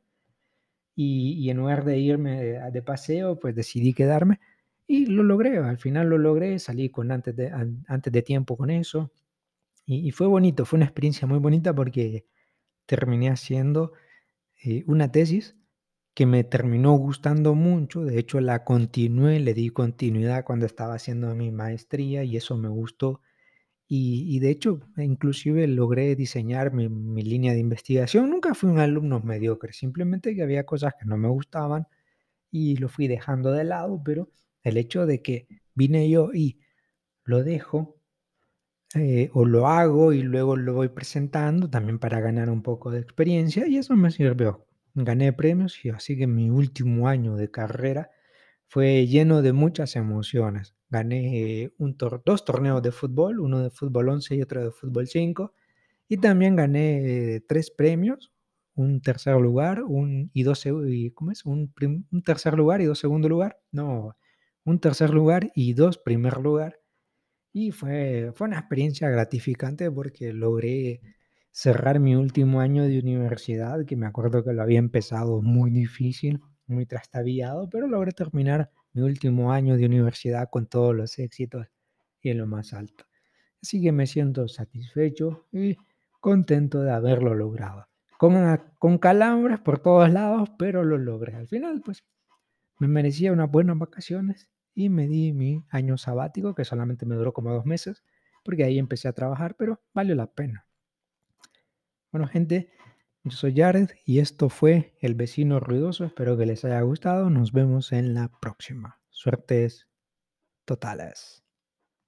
y, 1.01 1.49
en 1.49 1.57
lugar 1.57 1.85
de 1.85 1.97
irme 1.97 2.43
de, 2.43 2.81
paseo, 2.81 3.39
pues 3.39 3.55
decidí 3.55 3.93
quedarme 3.93 4.41
y 4.85 5.05
lo 5.05 5.23
logré, 5.23 5.57
al 5.57 5.77
final 5.77 6.09
lo 6.09 6.17
logré, 6.17 6.59
salí 6.59 6.89
con 6.89 7.12
antes 7.12 7.35
de, 7.38 7.49
antes 7.88 8.12
de 8.12 8.21
tiempo 8.21 8.57
con 8.57 8.69
eso 8.69 9.09
y, 9.85 10.07
y 10.07 10.12
fue 10.12 10.27
bonito, 10.27 10.65
fue 10.65 10.77
una 10.77 10.85
experiencia 10.88 11.25
muy 11.25 11.39
bonita 11.39 11.73
porque 11.73 12.25
terminé 12.85 13.29
haciendo 13.29 13.93
eh, 14.63 14.83
una 14.88 15.09
tesis 15.12 15.55
que 16.13 16.25
me 16.25 16.43
terminó 16.43 16.93
gustando 16.95 17.55
mucho, 17.55 18.03
de 18.03 18.19
hecho 18.19 18.41
la 18.41 18.65
continué, 18.65 19.39
le 19.39 19.53
di 19.53 19.69
continuidad 19.69 20.43
cuando 20.43 20.65
estaba 20.65 20.95
haciendo 20.95 21.33
mi 21.33 21.49
maestría 21.51 22.25
y 22.25 22.35
eso 22.35 22.57
me 22.57 22.67
gustó 22.67 23.21
y, 23.91 24.39
de 24.39 24.52
hecho, 24.52 24.82
inclusive 24.97 25.67
logré 25.67 26.15
diseñar 26.15 26.71
mi, 26.73 26.89
mi, 26.89 27.23
línea 27.23 27.54
de 27.54 27.60
investigación. 27.60 28.30
Nunca 28.30 28.54
fui 28.54 28.69
un 28.69 28.78
alumno 28.80 29.19
mediocre, 29.19 29.73
simplemente 29.73 30.36
que 30.36 30.43
había 30.43 30.65
cosas 30.65 30.93
que 30.99 31.08
no 31.08 31.17
me 31.17 31.28
gustaban 31.28 31.88
y 32.52 32.78
lo 32.78 32.89
fui 32.89 33.08
dejando 33.08 33.52
de 33.52 33.63
lado, 33.63 34.02
pero 34.06 34.30
el 34.63 34.78
hecho 34.78 35.08
de 35.08 35.23
que 35.23 35.47
vine 35.73 36.10
yo 36.10 36.32
y 36.34 36.60
lo 37.23 37.43
dejo 37.43 37.99
eh, 38.95 39.30
o 39.34 39.45
lo 39.45 39.67
hago 39.67 40.13
y 40.13 40.21
luego 40.23 40.56
lo 40.56 40.73
voy 40.73 40.89
presentando 40.89 41.69
también 41.69 41.99
para 41.99 42.19
ganar 42.19 42.49
un 42.49 42.63
poco 42.63 42.91
de 42.91 42.99
experiencia 42.99 43.67
y 43.67 43.78
eso 43.78 43.95
me 43.95 44.12
sirvió. 44.12 44.65
Gané 44.95 45.34
premios 45.34 45.84
y 45.86 45.89
así 45.89 46.17
que 46.17 46.28
mi 46.28 46.49
último 46.49 47.08
año 47.08 47.36
de 47.36 47.52
carrera 47.52 48.12
fue 48.67 49.08
lleno 49.08 49.41
de 49.41 49.54
muchas 49.54 49.95
emociones. 49.95 50.75
Gané 50.89 51.71
un 51.78 51.97
tor 51.97 52.21
dos 52.25 52.45
torneos 52.45 52.82
de 52.82 52.91
fútbol, 52.91 53.39
uno 53.39 53.60
de 53.60 53.69
fútbol 53.69 54.10
11 54.10 54.36
y 54.36 54.41
otro 54.41 54.63
de 54.63 54.71
fútbol 54.71 55.08
5. 55.08 55.54
Y 56.08 56.17
también 56.17 56.56
gané 56.56 57.36
eh, 57.36 57.41
tres 57.47 57.71
premios, 57.71 58.32
un 58.75 59.02
tercer 59.02 59.36
lugar 59.36 59.84
un, 59.84 60.32
y 60.34 60.43
dos, 60.43 60.65
y, 60.65 61.12
¿cómo 61.12 61.32
es? 61.32 61.45
Un, 61.45 61.73
un, 62.12 62.23
tercer 62.23 62.56
lugar 62.56 62.82
y 62.82 62.86
dos 62.86 62.99
segundo 62.99 63.30
lugar. 63.30 63.60
No, 63.71 64.15
un 64.65 64.80
tercer 64.80 65.12
lugar 65.12 65.52
y 65.56 65.73
dos 65.73 65.97
primer 65.99 66.38
lugar. 66.38 66.80
Y 67.54 67.71
fue, 67.71 68.32
fue 68.36 68.47
una 68.47 68.60
experiencia 68.60 69.10
gratificante 69.10 69.91
porque 69.91 70.34
logré 70.34 71.02
cerrar 71.52 71.99
mi 71.99 72.15
último 72.15 72.62
año 72.62 72.84
de 72.84 72.99
universidad, 72.99 73.86
que 73.86 73.95
me 73.95 74.08
acuerdo 74.08 74.43
que 74.43 74.54
lo 74.54 74.62
había 74.62 74.80
empezado 74.80 75.41
muy 75.41 75.71
difícil, 75.71 76.39
muy 76.67 76.86
trastabillado, 76.86 77.69
pero 77.69 77.88
logré 77.88 78.12
terminar 78.12 78.71
mi 78.93 79.02
último 79.02 79.52
año 79.52 79.78
de 79.78 79.86
universidad 79.86 80.49
con 80.49 80.67
todos 80.67 80.95
los 80.95 81.17
éxitos 81.19 81.67
y 82.21 82.30
en 82.30 82.38
lo 82.39 82.47
más 82.47 82.73
alto. 82.73 83.06
Así 83.62 83.82
que 83.82 83.91
me 83.91 84.08
siento 84.08 84.47
satisfecho 84.47 85.47
y 85.52 85.78
contento 86.19 86.82
de 86.82 86.91
haberlo 86.91 87.34
logrado. 87.34 87.88
Con, 88.17 88.36
con 88.80 88.97
calambres 88.97 89.60
por 89.60 89.80
todos 89.80 90.12
lados, 90.12 90.49
pero 90.58 90.84
lo 90.84 90.97
logré. 90.97 91.36
Al 91.36 91.47
final, 91.47 91.82
pues, 91.82 92.04
me 92.80 92.88
merecía 92.88 93.32
unas 93.32 93.52
buenas 93.52 93.78
vacaciones 93.78 94.49
y 94.73 94.89
me 94.89 95.08
di 95.08 95.34
mi 95.34 95.65
año 95.69 95.97
sabático, 95.97 96.56
que 96.56 96.65
solamente 96.65 97.06
me 97.06 97.15
duró 97.15 97.34
como 97.34 97.54
dos 97.54 97.65
meses, 97.65 98.04
porque 98.43 98.63
ahí 98.63 98.80
empecé 98.80 99.08
a 99.08 99.13
trabajar, 99.13 99.56
pero 99.58 99.82
valió 99.93 100.15
la 100.15 100.28
pena. 100.28 100.65
Bueno, 102.12 102.28
gente, 102.28 102.71
yo 103.23 103.32
soy 103.32 103.55
Jared 103.55 103.89
y 104.05 104.19
esto 104.19 104.49
fue 104.49 104.95
El 104.99 105.15
vecino 105.15 105.60
ruidoso. 105.60 106.05
Espero 106.05 106.38
que 106.38 106.45
les 106.45 106.63
haya 106.65 106.82
gustado. 106.82 107.29
Nos 107.29 107.51
vemos 107.51 107.91
en 107.91 108.13
la 108.13 108.29
próxima. 108.39 109.01
Suertes 109.10 109.88
totales. 110.65 111.43